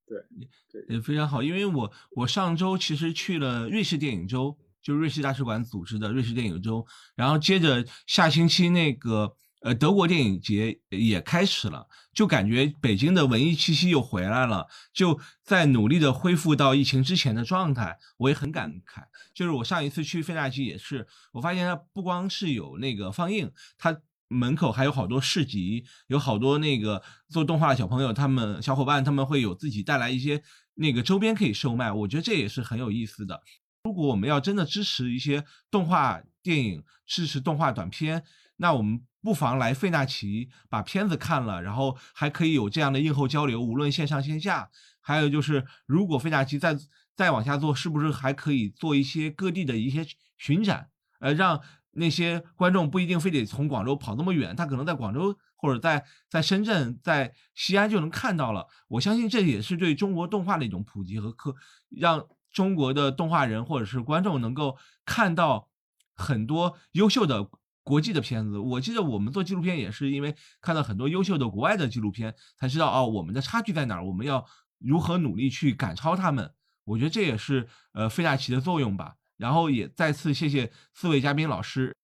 [0.06, 0.24] 对，
[0.72, 4.56] 对，也非常好，因为我我上周其实去了瑞士电影周，
[4.86, 9.36] 就瑞士大使馆组织的瑞士电影周，然后接着下星期那个。
[9.62, 17.98] 呃，德国电影节也开始了，就感觉北京的文艺气息又回来了，就在努力的恢复到疫情之前的状态。
[18.18, 19.02] 我也很感慨，
[19.34, 30.44] 就是我上一次去费纳奇也是，我发现它不光是有那个放映，它门口还有好多市集，有好多那个做动画的小朋友，他们小伙伴他们会有自己带来一些
[30.76, 33.42] 那个周边可以售卖，我觉得这也是很有意思的。
[33.86, 38.24] 如果我们要真的支持一些动画电影，支持动画短片，
[38.58, 39.02] 那我们。
[39.26, 44.70] 不妨来费纳奇把片子看了，然后还可以有这样的映后交流，无论线上线下。
[45.02, 46.78] 还有就是，如果费纳奇再
[47.16, 50.06] 再往下做，是不是还可以做一些各地的一些
[50.38, 50.90] 巡展？
[51.20, 51.60] 呃，让
[51.94, 58.68] 那些观众不一定非得从广州跑那么远，他可能在广州或者在在深圳、在西安就能看到了。
[58.88, 61.56] 我相信这也是对中国动画的一种普及和科，
[61.90, 62.24] 让
[62.56, 65.70] 中国的动画人或者是观众能够看到
[66.16, 67.48] 很多优秀的。
[67.88, 74.44] 国际的片子，我记得我们做纪录片也是因为看到很多优秀的国外的纪录片，才知道哦，我们的差距在哪儿，我们要
[74.80, 76.52] 如何努力去赶超他们。
[76.86, 79.18] 我觉得这也是呃费纳奇的作用吧。
[79.38, 81.96] 然后也再次谢谢四位嘉宾老师，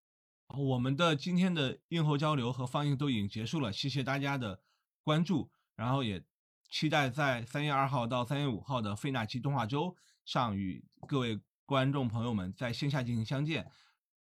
[0.56, 4.60] 我们的今天的映后交流和放映都已经结束了，谢谢大家的
[5.02, 5.49] 关注。
[5.76, 6.24] 然后也
[6.70, 9.95] 期待在三月二号到三月五号的费纳奇动画周
[10.26, 13.70] 上与各位观众朋友们在线下进行相见。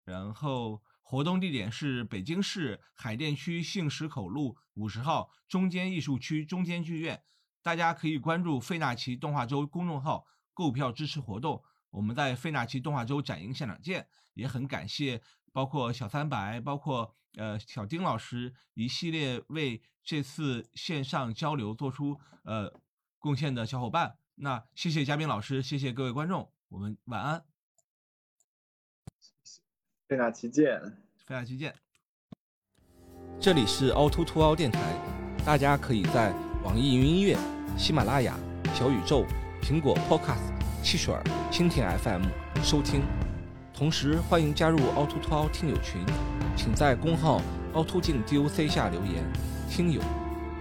[0.03, 0.81] 然后。
[1.03, 7.21] 活动地点是北京市海淀区杏石口路五十号中间艺术区中间剧院，
[7.61, 11.61] 大家可以关注费纳奇动画周公众号购票支持活动。
[11.89, 14.07] 我们在费纳奇动画周展映现场见。
[14.35, 15.21] 也很感谢
[15.51, 22.71] 包括小三白、包括呃小丁老师一系列为这次线上交流做出呃
[23.19, 24.17] 贡献的小伙伴。
[24.43, 27.43] 那谢谢嘉宾老师，谢谢各位观众，我们晚安。
[30.07, 30.81] 费纳奇见，
[31.27, 31.75] 费纳奇见。
[33.39, 34.81] 这里是凹凸凸凹电台，
[35.45, 36.33] 大家可以在
[36.63, 37.37] 网易云音乐、
[37.77, 38.35] 喜马拉雅、
[38.73, 39.27] 小宇宙、
[39.61, 40.51] 苹果 Podcast、
[40.83, 42.23] 汽水儿、蜻蜓 FM
[42.63, 43.03] 收听。
[43.71, 46.03] 同时欢迎加入凹凸凸凹听友群，
[46.57, 47.39] 请在公号
[47.75, 49.23] 凹凸镜 DOC 下留言。
[49.69, 50.01] 听友，